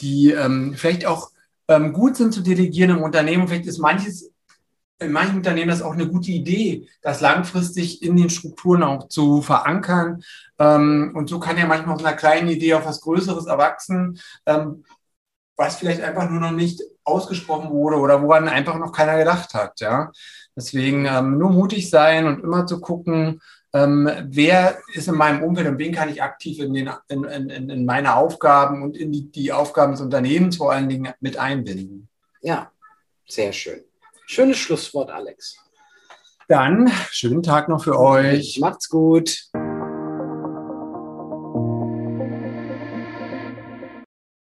die 0.00 0.32
ähm, 0.32 0.74
vielleicht 0.76 1.06
auch 1.06 1.30
ähm, 1.68 1.92
gut 1.92 2.16
sind 2.16 2.34
zu 2.34 2.42
delegieren 2.42 2.90
im 2.90 3.02
Unternehmen, 3.02 3.46
vielleicht 3.46 3.66
ist 3.66 3.78
manches 3.78 4.32
in 5.00 5.12
manchen 5.12 5.36
Unternehmen 5.36 5.70
das 5.70 5.82
auch 5.82 5.92
eine 5.92 6.08
gute 6.08 6.32
Idee, 6.32 6.88
das 7.02 7.20
langfristig 7.20 8.02
in 8.02 8.16
den 8.16 8.30
Strukturen 8.30 8.82
auch 8.82 9.06
zu 9.06 9.42
verankern. 9.42 10.24
Ähm, 10.58 11.12
und 11.14 11.28
so 11.28 11.38
kann 11.38 11.56
ja 11.56 11.66
manchmal 11.66 11.94
aus 11.94 12.04
einer 12.04 12.16
kleinen 12.16 12.48
Idee 12.48 12.74
auf 12.74 12.84
was 12.84 13.00
Größeres 13.00 13.46
erwachsen, 13.46 14.18
was 15.56 15.76
vielleicht 15.76 16.00
einfach 16.00 16.28
nur 16.30 16.40
noch 16.40 16.52
nicht 16.52 16.82
ausgesprochen 17.04 17.70
wurde 17.70 17.96
oder 17.96 18.22
woran 18.22 18.48
einfach 18.48 18.78
noch 18.78 18.92
keiner 18.92 19.18
gedacht 19.18 19.54
hat. 19.54 19.80
Ja? 19.80 20.10
Deswegen 20.58 21.06
ähm, 21.06 21.38
nur 21.38 21.50
mutig 21.50 21.88
sein 21.88 22.26
und 22.26 22.42
immer 22.42 22.66
zu 22.66 22.80
gucken, 22.80 23.40
ähm, 23.72 24.10
wer 24.24 24.78
ist 24.92 25.08
in 25.08 25.14
meinem 25.14 25.42
Umfeld 25.42 25.68
und 25.68 25.78
wen 25.78 25.94
kann 25.94 26.08
ich 26.08 26.22
aktiv 26.22 26.58
in, 26.58 26.72
den, 26.72 26.90
in, 27.08 27.24
in, 27.24 27.70
in 27.70 27.84
meine 27.84 28.16
Aufgaben 28.16 28.82
und 28.82 28.96
in 28.96 29.12
die, 29.12 29.30
die 29.30 29.52
Aufgaben 29.52 29.92
des 29.92 30.00
Unternehmens 30.00 30.56
vor 30.56 30.72
allen 30.72 30.88
Dingen 30.88 31.12
mit 31.20 31.36
einbinden. 31.36 32.08
Ja, 32.40 32.72
sehr 33.28 33.52
schön. 33.52 33.84
Schönes 34.26 34.58
Schlusswort, 34.58 35.10
Alex. 35.10 35.56
Dann 36.48 36.90
schönen 37.10 37.42
Tag 37.42 37.68
noch 37.68 37.84
für 37.84 37.98
euch. 37.98 38.58
Macht's 38.58 38.88
gut. 38.88 39.50